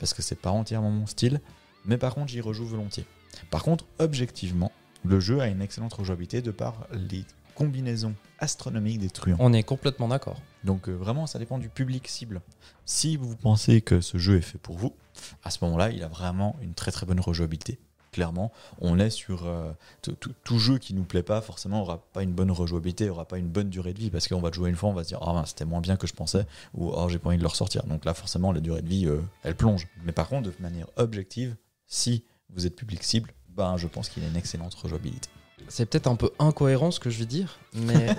parce 0.01 0.13
que 0.13 0.23
c'est 0.23 0.41
pas 0.41 0.51
entièrement 0.51 0.91
mon 0.91 1.07
style, 1.07 1.41
mais 1.85 1.99
par 1.99 2.15
contre 2.15 2.33
j'y 2.33 2.41
rejoue 2.41 2.67
volontiers. 2.67 3.07
Par 3.51 3.63
contre, 3.63 3.85
objectivement, 3.99 4.73
le 5.05 5.21
jeu 5.21 5.41
a 5.41 5.47
une 5.47 5.63
excellente 5.63 5.93
rejouabilité 5.95 6.43
de 6.43 6.51
par 6.51 6.87
les 6.93 7.25
combinaisons 7.55 8.15
astronomiques 8.41 8.99
des 8.99 9.11
truands. 9.11 9.37
On 9.39 9.53
est 9.53 9.63
complètement 9.63 10.09
d'accord. 10.09 10.41
Donc 10.65 10.89
euh, 10.89 10.93
vraiment, 10.93 11.27
ça 11.27 11.39
dépend 11.39 11.59
du 11.59 11.69
public 11.69 12.09
cible. 12.09 12.41
Si 12.85 13.17
vous 13.17 13.37
pensez 13.37 13.81
que 13.81 14.01
ce 14.01 14.19
jeu 14.19 14.39
est 14.39 14.43
fait 14.43 14.59
pour 14.59 14.77
vous, 14.77 14.95
à 15.43 15.51
ce 15.51 15.59
moment-là, 15.65 15.91
il 15.91 16.03
a 16.03 16.09
vraiment 16.09 16.57
une 16.63 16.75
très 16.75 16.91
très 16.93 17.07
bonne 17.07 17.21
rejouabilité. 17.21 17.79
Clairement, 18.13 18.53
on 18.81 19.01
est 19.01 19.11
sur 19.11 19.45
euh, 19.45 19.73
tout- 20.01 20.59
jeu 20.59 20.79
qui 20.79 20.95
nous 20.95 21.03
plaît 21.03 21.25
pas, 21.25 21.41
forcément, 21.41 21.83
aura 21.83 21.99
pas 22.13 22.23
une 22.23 22.33
bonne 22.33 22.53
rejouabilité, 22.53 23.11
aura 23.11 23.25
pas 23.25 23.39
une 23.39 23.49
bonne 23.49 23.71
durée 23.71 23.93
de 23.93 23.99
vie, 23.99 24.11
parce 24.11 24.29
qu'on 24.29 24.41
va 24.41 24.53
jouer 24.53 24.71
une 24.71 24.77
fois, 24.77 24.89
on 24.89 24.93
va 24.93 25.03
se 25.03 25.09
dire 25.09 25.19
ah 25.21 25.33
mince, 25.33 25.49
c'était 25.49 25.65
moins 25.65 25.81
bien 25.81 25.97
que 25.97 26.07
je 26.07 26.13
pensais, 26.13 26.47
ou 26.75 26.93
oh 26.95 27.09
j'ai 27.09 27.19
pas 27.19 27.31
envie 27.31 27.39
de 27.39 27.43
le 27.43 27.49
ressortir. 27.49 27.83
Donc 27.87 28.05
là, 28.05 28.15
forcément, 28.15 28.53
la 28.53 28.61
durée 28.61 28.83
de 28.83 28.89
vie, 28.89 29.07
euh, 29.07 29.21
elle 29.43 29.57
plonge. 29.57 29.89
Mais 30.05 30.13
par 30.13 30.29
contre, 30.29 30.49
de 30.49 30.55
manière 30.61 30.87
objective, 30.97 31.57
si 31.89 32.23
vous 32.51 32.67
êtes 32.67 32.77
public 32.77 33.03
cible, 33.03 33.33
ben 33.49 33.77
je 33.77 33.89
pense 33.89 34.09
qu'il 34.09 34.23
a 34.23 34.29
une 34.29 34.37
excellente 34.37 34.75
rejouabilité. 34.75 35.29
C'est 35.69 35.87
peut-être 35.87 36.07
un 36.09 36.17
peu 36.17 36.31
incohérent 36.39 36.91
ce 36.93 37.01
que 37.01 37.11
je 37.11 37.19
vais 37.19 37.27
dire, 37.27 37.59
mais 37.73 38.15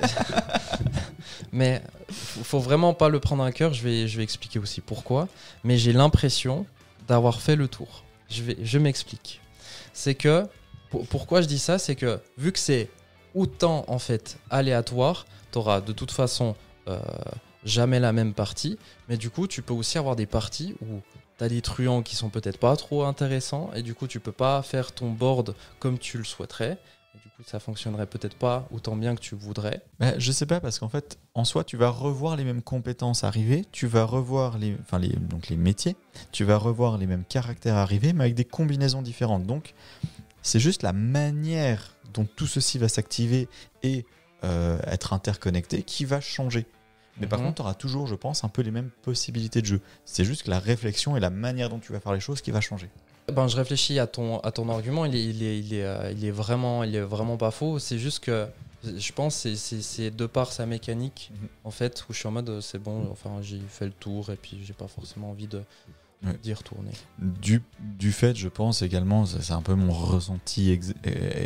mais 1.51 1.81
faut 2.11 2.59
vraiment 2.59 2.93
pas 2.93 3.09
le 3.09 3.19
prendre 3.19 3.43
à 3.43 3.51
cœur. 3.51 3.73
Je 3.73 3.83
vais 3.83 4.07
je 4.07 4.17
vais 4.17 4.23
expliquer 4.23 4.59
aussi 4.59 4.81
pourquoi. 4.81 5.27
Mais 5.63 5.77
j'ai 5.77 5.93
l'impression 5.93 6.65
d'avoir 7.07 7.41
fait 7.41 7.55
le 7.55 7.67
tour. 7.67 8.03
Je 8.29 8.43
je 8.61 8.77
m'explique. 8.79 9.41
C'est 9.93 10.15
que 10.15 10.45
pour- 10.89 11.05
pourquoi 11.07 11.41
je 11.41 11.47
dis 11.47 11.59
ça, 11.59 11.77
c'est 11.79 11.95
que 11.95 12.19
vu 12.37 12.51
que 12.51 12.59
c'est 12.59 12.89
autant 13.33 13.85
en 13.87 13.99
fait 13.99 14.37
aléatoire, 14.49 15.25
tu 15.51 15.57
auras 15.59 15.81
de 15.81 15.91
toute 15.93 16.11
façon 16.11 16.55
euh, 16.87 16.99
jamais 17.63 17.99
la 17.99 18.13
même 18.13 18.33
partie, 18.33 18.77
mais 19.09 19.17
du 19.17 19.29
coup 19.29 19.47
tu 19.47 19.61
peux 19.61 19.73
aussi 19.73 19.97
avoir 19.97 20.15
des 20.15 20.25
parties 20.25 20.75
où 20.81 21.01
tu 21.37 21.43
as 21.43 21.49
des 21.49 21.61
truands 21.61 22.01
qui 22.03 22.15
sont 22.15 22.29
peut-être 22.29 22.59
pas 22.59 22.75
trop 22.77 23.03
intéressants 23.03 23.69
et 23.75 23.81
du 23.81 23.93
coup 23.95 24.07
tu 24.07 24.19
peux 24.19 24.31
pas 24.31 24.61
faire 24.61 24.91
ton 24.93 25.09
board 25.11 25.55
comme 25.79 25.97
tu 25.99 26.17
le 26.17 26.23
souhaiterais. 26.23 26.77
Coup 27.37 27.43
ça 27.45 27.59
fonctionnerait 27.59 28.05
peut-être 28.05 28.37
pas 28.37 28.67
autant 28.71 28.95
bien 28.95 29.13
que 29.13 29.19
tu 29.19 29.35
voudrais. 29.35 29.81
Bah, 29.99 30.17
je 30.17 30.31
sais 30.31 30.45
pas 30.45 30.61
parce 30.61 30.79
qu'en 30.79 30.87
fait, 30.87 31.19
en 31.33 31.43
soi, 31.43 31.63
tu 31.65 31.75
vas 31.75 31.89
revoir 31.89 32.37
les 32.37 32.45
mêmes 32.45 32.61
compétences 32.61 33.25
arriver, 33.25 33.65
tu 33.73 33.87
vas 33.87 34.05
revoir 34.05 34.57
les, 34.57 34.75
enfin 34.81 34.99
les, 34.99 35.09
donc 35.09 35.49
les 35.49 35.57
métiers, 35.57 35.97
tu 36.31 36.45
vas 36.45 36.55
revoir 36.57 36.97
les 36.97 37.07
mêmes 37.07 37.25
caractères 37.25 37.75
arriver, 37.75 38.13
mais 38.13 38.23
avec 38.23 38.35
des 38.35 38.45
combinaisons 38.45 39.01
différentes. 39.01 39.45
Donc, 39.45 39.73
c'est 40.43 40.59
juste 40.61 40.81
la 40.81 40.93
manière 40.93 41.95
dont 42.13 42.25
tout 42.37 42.47
ceci 42.47 42.77
va 42.77 42.87
s'activer 42.87 43.49
et 43.83 44.05
euh, 44.45 44.79
être 44.85 45.11
interconnecté 45.11 45.83
qui 45.83 46.05
va 46.05 46.21
changer. 46.21 46.65
Mais 47.19 47.27
par 47.27 47.39
Mhm. 47.39 47.45
contre, 47.47 47.55
tu 47.55 47.61
auras 47.63 47.73
toujours, 47.73 48.07
je 48.07 48.15
pense, 48.15 48.43
un 48.45 48.49
peu 48.49 48.61
les 48.61 48.71
mêmes 48.71 48.91
possibilités 49.01 49.61
de 49.61 49.65
jeu. 49.65 49.81
C'est 50.05 50.23
juste 50.25 50.43
que 50.43 50.49
la 50.49 50.59
réflexion 50.59 51.17
et 51.17 51.19
la 51.19 51.29
manière 51.29 51.69
dont 51.69 51.79
tu 51.79 51.91
vas 51.91 51.99
faire 51.99 52.13
les 52.13 52.19
choses 52.21 52.41
qui 52.41 52.51
va 52.51 52.61
changer. 52.61 52.89
Ben, 53.33 53.47
je 53.47 53.55
réfléchis 53.57 53.97
à 53.99 54.05
ton, 54.07 54.39
à 54.39 54.51
ton 54.51 54.69
argument, 54.69 55.05
il 55.05 55.15
est, 55.15 55.23
il, 55.25 55.43
est, 55.43 55.59
il, 55.59 55.73
est, 55.73 55.83
euh, 55.83 56.11
il 56.15 56.25
est 56.25 56.31
vraiment, 56.31 56.83
il 56.83 56.95
est 56.95 57.01
vraiment 57.01 57.37
pas 57.37 57.51
faux. 57.51 57.79
C'est 57.79 57.97
juste 57.99 58.19
que 58.21 58.47
Je 58.83 59.11
pense 59.13 59.41
que 59.41 59.55
c'est- 59.55 60.11
de 60.11 60.27
par 60.27 60.51
sa 60.51 60.67
mécanique, 60.67 61.31
Mhm. 61.33 61.47
en 61.63 61.71
fait, 61.71 62.05
où 62.07 62.13
je 62.13 62.19
suis 62.19 62.27
en 62.27 62.31
mode 62.31 62.47
euh, 62.49 62.61
c'est 62.61 62.77
bon, 62.77 63.09
enfin 63.11 63.31
j'ai 63.41 63.59
fait 63.67 63.85
le 63.87 63.91
tour 63.91 64.29
et 64.29 64.35
puis 64.35 64.59
j'ai 64.63 64.73
pas 64.73 64.87
forcément 64.87 65.31
envie 65.31 65.47
de 65.47 65.63
Ouais. 66.23 66.37
d'y 66.43 66.53
retourner. 66.53 66.91
Du, 67.17 67.63
du 67.79 68.11
fait, 68.11 68.35
je 68.35 68.47
pense 68.47 68.83
également, 68.83 69.25
c'est 69.25 69.53
un 69.53 69.63
peu 69.63 69.73
mon 69.73 69.91
ressenti 69.91 70.71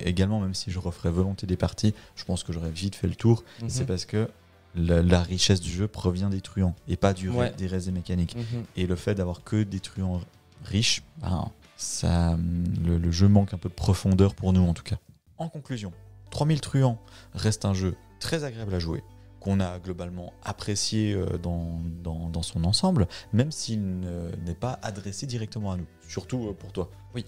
également, 0.06 0.42
même 0.42 0.54
si 0.54 0.70
je 0.70 0.80
referais 0.80 1.12
volonté 1.12 1.48
des 1.48 1.56
parties, 1.56 1.94
je 2.18 2.26
pense 2.26 2.44
que 2.44 2.52
j'aurais 2.52 2.72
vite 2.72 2.96
fait 2.96 3.08
le 3.08 3.16
tour. 3.16 3.46
C'est 3.70 3.82
Mhm. 3.82 3.88
parce 3.88 4.04
que 4.04 4.30
la, 4.76 5.02
la 5.02 5.24
richesse 5.24 5.62
du 5.62 5.72
jeu 5.72 5.88
provient 5.88 6.30
des 6.30 6.42
truands 6.42 6.76
et 6.90 6.98
pas 6.98 7.14
du 7.14 7.30
Ouais. 7.30 7.54
des 7.58 7.68
restes 7.68 7.86
des 7.86 7.94
mécaniques. 7.94 8.36
Mhm. 8.36 8.66
Et 8.76 8.86
le 8.86 8.98
fait 8.98 9.16
d'avoir 9.16 9.46
que 9.46 9.64
des 9.64 9.80
truands 9.80 10.20
riches, 10.66 11.04
ben, 11.22 11.50
ça, 11.80 12.38
le, 12.84 12.98
le 12.98 13.12
jeu 13.12 13.28
manque 13.30 13.54
un 13.54 13.58
peu 13.58 13.70
de 13.70 13.74
profondeur 13.74 14.36
pour 14.36 14.52
nous 14.54 14.62
en 14.68 14.74
tout 14.74 14.84
cas. 14.84 14.98
En 15.38 15.48
conclusion, 15.48 15.94
3000 16.32 16.60
truands 16.62 17.00
reste 17.34 17.64
un 17.66 17.74
jeu 17.74 17.96
très 18.20 18.44
agréable 18.44 18.74
à 18.76 18.80
jouer, 18.80 19.02
qu'on 19.40 19.62
a 19.62 19.80
globalement 19.80 20.34
apprécié 20.44 21.14
euh, 21.14 21.38
dans, 21.38 21.80
dans, 22.04 22.28
dans 22.30 22.42
son 22.44 22.66
ensemble, 22.66 23.08
même 23.32 23.52
s'il 23.54 24.00
ne- 24.02 24.36
n'est 24.46 24.56
pas 24.56 24.78
adressé 24.84 25.26
directement 25.26 25.72
à 25.72 25.78
nous, 25.78 25.86
surtout 26.10 26.50
euh, 26.50 26.54
pour 26.54 26.74
toi. 26.74 26.90
Oui. 27.16 27.26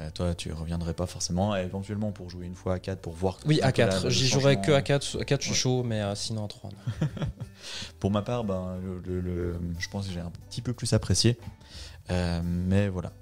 Euh, 0.00 0.10
toi, 0.10 0.34
tu 0.34 0.50
reviendrais 0.52 0.94
pas 0.94 1.06
forcément, 1.06 1.54
éventuellement 1.54 2.10
pour 2.10 2.28
jouer 2.30 2.46
une 2.46 2.56
fois 2.56 2.74
à 2.74 2.78
4, 2.80 3.00
pour 3.00 3.12
voir. 3.12 3.38
Oui, 3.46 3.60
à 3.62 3.70
peu 3.70 3.82
la- 3.82 3.88
4. 3.90 4.04
le 4.06 4.10
J'y 4.10 4.26
jouerai 4.26 4.60
que 4.60 4.72
à 4.72 4.82
4. 4.82 5.20
À 5.20 5.24
4, 5.24 5.40
je 5.40 5.44
suis 5.46 5.52
Ouais. 5.52 5.56
chaud, 5.56 5.82
mais 5.84 6.00
euh, 6.02 6.16
sinon 6.16 6.46
à 6.46 6.48
3. 6.48 6.70
non. 6.70 7.08
Pour 8.00 8.10
ma 8.10 8.22
part, 8.22 8.42
ben, 8.42 8.76
le- 8.82 9.00
le- 9.06 9.20
le- 9.20 9.60
je 9.78 9.88
pense 9.88 10.08
que 10.08 10.12
j'ai 10.12 10.18
un 10.20 10.32
petit 10.50 10.62
peu 10.62 10.72
plus 10.72 10.92
apprécié. 10.94 11.38
Euh, 12.10 12.40
mais 12.42 12.88
voilà. 12.88 13.12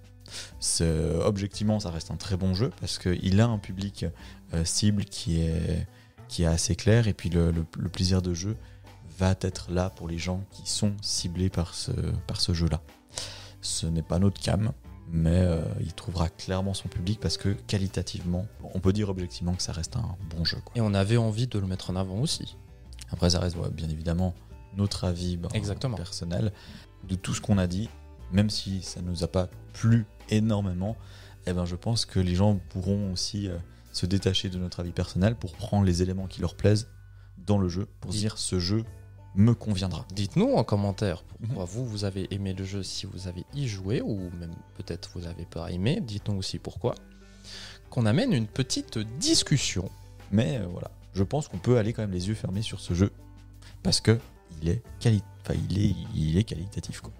Objectivement, 1.24 1.80
ça 1.80 1.90
reste 1.90 2.10
un 2.10 2.16
très 2.16 2.36
bon 2.36 2.54
jeu 2.54 2.70
parce 2.80 2.98
qu'il 2.98 3.40
a 3.40 3.46
un 3.46 3.58
public 3.58 4.06
euh, 4.54 4.64
cible 4.64 5.04
qui 5.04 5.40
est, 5.42 5.86
qui 6.28 6.42
est 6.42 6.46
assez 6.46 6.76
clair. 6.76 7.08
Et 7.08 7.14
puis 7.14 7.30
le, 7.30 7.50
le- 7.50 7.64
le 7.78 7.88
plaisir 7.88 8.22
de 8.22 8.34
jeu 8.34 8.56
va 9.18 9.34
être 9.40 9.70
là 9.70 9.90
pour 9.90 10.08
les 10.08 10.18
gens 10.18 10.42
qui 10.50 10.68
sont 10.68 10.92
ciblés 11.02 11.50
par 11.50 11.74
ce, 11.74 11.90
par 12.26 12.40
ce 12.40 12.52
jeu-là. 12.54 12.80
Ce 13.60 13.86
n'est 13.86 14.02
pas 14.02 14.18
notre 14.18 14.40
cam, 14.40 14.72
mais 15.08 15.30
euh, 15.40 15.62
il 15.80 15.92
trouvera 15.92 16.28
clairement 16.28 16.74
son 16.74 16.88
public 16.88 17.20
parce 17.20 17.36
que 17.36 17.50
qualitativement, 17.50 18.46
on 18.74 18.80
peut 18.80 18.92
dire 18.92 19.08
objectivement 19.10 19.52
que 19.54 19.62
ça 19.62 19.72
reste 19.72 19.96
un 19.96 20.16
bon 20.34 20.44
jeu. 20.44 20.58
quoi. 20.64 20.72
Et 20.74 20.80
on 20.80 20.94
avait 20.94 21.18
envie 21.18 21.46
de 21.46 21.58
le 21.58 21.66
mettre 21.66 21.90
en 21.90 21.96
avant 21.96 22.18
aussi. 22.20 22.56
Après, 23.10 23.30
ça 23.30 23.38
reste 23.40 23.56
ouais, 23.56 23.70
bien 23.70 23.88
évidemment 23.88 24.34
notre 24.76 25.04
avis 25.04 25.36
ben, 25.36 25.50
Exactement. 25.52 25.96
personnel 25.96 26.50
de 27.06 27.14
tout 27.14 27.34
ce 27.34 27.40
qu'on 27.42 27.58
a 27.58 27.66
dit, 27.66 27.90
même 28.32 28.48
si 28.48 28.80
ça 28.82 29.02
nous 29.02 29.22
a 29.22 29.28
pas 29.28 29.48
plu 29.74 30.06
énormément. 30.36 30.96
Eh 31.46 31.52
ben, 31.52 31.64
je 31.64 31.76
pense 31.76 32.04
que 32.06 32.20
les 32.20 32.34
gens 32.34 32.58
pourront 32.70 33.12
aussi 33.12 33.48
euh, 33.48 33.56
se 33.92 34.06
détacher 34.06 34.48
de 34.48 34.58
notre 34.58 34.80
avis 34.80 34.92
personnel 34.92 35.34
pour 35.36 35.52
prendre 35.54 35.84
les 35.84 36.02
éléments 36.02 36.26
qui 36.26 36.40
leur 36.40 36.54
plaisent 36.54 36.88
dans 37.38 37.58
le 37.58 37.68
jeu, 37.68 37.86
pour 38.00 38.12
se 38.12 38.18
dire 38.18 38.38
ce 38.38 38.58
jeu 38.60 38.84
me 39.34 39.54
conviendra. 39.54 40.06
Dites-nous 40.14 40.52
en 40.54 40.62
commentaire 40.64 41.24
Mhm. 41.40 41.46
pourquoi 41.48 41.64
vous, 41.64 41.84
vous 41.86 42.04
avez 42.04 42.32
aimé 42.34 42.52
le 42.52 42.64
jeu, 42.64 42.82
si 42.82 43.06
vous 43.06 43.26
avez 43.26 43.44
y 43.54 43.66
joué, 43.66 44.00
ou 44.00 44.30
même 44.38 44.54
peut-être 44.76 45.10
vous 45.14 45.26
avez 45.26 45.44
pas 45.46 45.70
aimé. 45.72 46.00
Dites-nous 46.00 46.36
aussi 46.36 46.58
pourquoi. 46.58 46.94
Qu'on 47.90 48.06
amène 48.06 48.32
une 48.32 48.46
petite 48.46 48.98
discussion. 49.18 49.90
Mais 50.30 50.58
euh, 50.58 50.66
voilà, 50.70 50.90
je 51.14 51.22
pense 51.24 51.48
qu'on 51.48 51.58
peut 51.58 51.78
aller 51.78 51.92
quand 51.92 52.02
même 52.02 52.12
les 52.12 52.28
yeux 52.28 52.34
fermés 52.34 52.62
sur 52.62 52.78
ce 52.80 52.94
jeu 52.94 53.10
parce 53.82 54.00
que 54.00 54.18
il 54.62 54.68
est, 54.68 54.82
quali- 55.00 55.22
il 55.68 55.84
est, 55.84 55.94
il 56.14 56.36
est 56.38 56.44
qualitatif. 56.44 57.00
Quoi. 57.00 57.12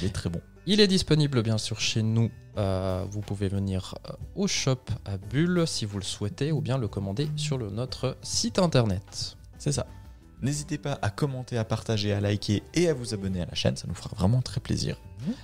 Il 0.00 0.06
est 0.08 0.12
très 0.12 0.28
bon. 0.30 0.40
Il 0.70 0.80
est 0.80 0.86
disponible 0.86 1.42
bien 1.42 1.56
sûr 1.56 1.80
chez 1.80 2.02
nous. 2.02 2.30
Euh, 2.58 3.02
vous 3.10 3.20
pouvez 3.22 3.48
venir 3.48 3.94
euh, 4.06 4.12
au 4.34 4.46
shop 4.46 4.80
à 5.06 5.16
Bulle 5.16 5.66
si 5.66 5.86
vous 5.86 5.96
le 5.98 6.04
souhaitez, 6.04 6.52
ou 6.52 6.60
bien 6.60 6.76
le 6.76 6.88
commander 6.88 7.30
sur 7.36 7.56
le- 7.56 7.70
notre 7.70 8.18
site 8.20 8.58
internet. 8.58 9.36
C'est 9.56 9.72
ça. 9.72 9.86
N'hésitez 10.42 10.76
pas 10.76 10.98
à 11.00 11.08
commenter, 11.08 11.56
à 11.56 11.64
partager, 11.64 12.12
à 12.12 12.20
liker 12.20 12.62
et 12.74 12.88
à 12.88 12.92
vous 12.94 13.14
abonner 13.14 13.40
à 13.40 13.46
la 13.46 13.54
chaîne, 13.54 13.76
ça 13.76 13.86
nous 13.88 13.94
fera 13.94 14.10
vraiment 14.14 14.42
très 14.42 14.60
plaisir. 14.60 15.00
Mhm. 15.26 15.34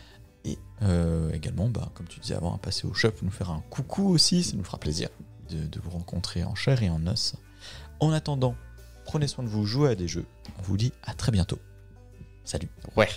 Et 0.45 0.59
euh, 0.83 1.33
également, 1.33 1.71
bah, 1.71 1.91
comme 1.95 2.07
tu 2.07 2.21
disais 2.21 2.35
avant, 2.35 2.55
à 2.55 2.59
passer 2.59 2.87
au 2.87 2.93
shop, 2.93 3.13
nous 3.23 3.31
faire 3.31 3.51
un 3.51 3.63
coucou 3.71 4.09
aussi, 4.11 4.43
ça 4.43 4.57
nous 4.57 4.65
fera 4.65 4.77
plaisir 4.77 5.09
de, 5.49 5.67
de 5.67 5.81
vous 5.81 5.91
rencontrer 5.91 6.45
en 6.45 6.55
chair 6.55 6.83
et 6.83 6.91
en 6.91 7.07
os. 7.07 7.35
En 8.01 8.11
attendant, 8.13 8.57
prenez 9.07 9.27
soin 9.27 9.43
de 9.43 9.49
vous, 9.49 9.65
jouez 9.65 9.89
à 9.91 9.95
des 9.95 10.07
jeux. 10.07 10.27
On 10.59 10.63
vous 10.63 10.77
dit 10.77 10.93
à 11.05 11.15
très 11.15 11.33
bientôt. 11.33 11.59
Salut. 12.45 12.69
Ouais. 12.95 13.09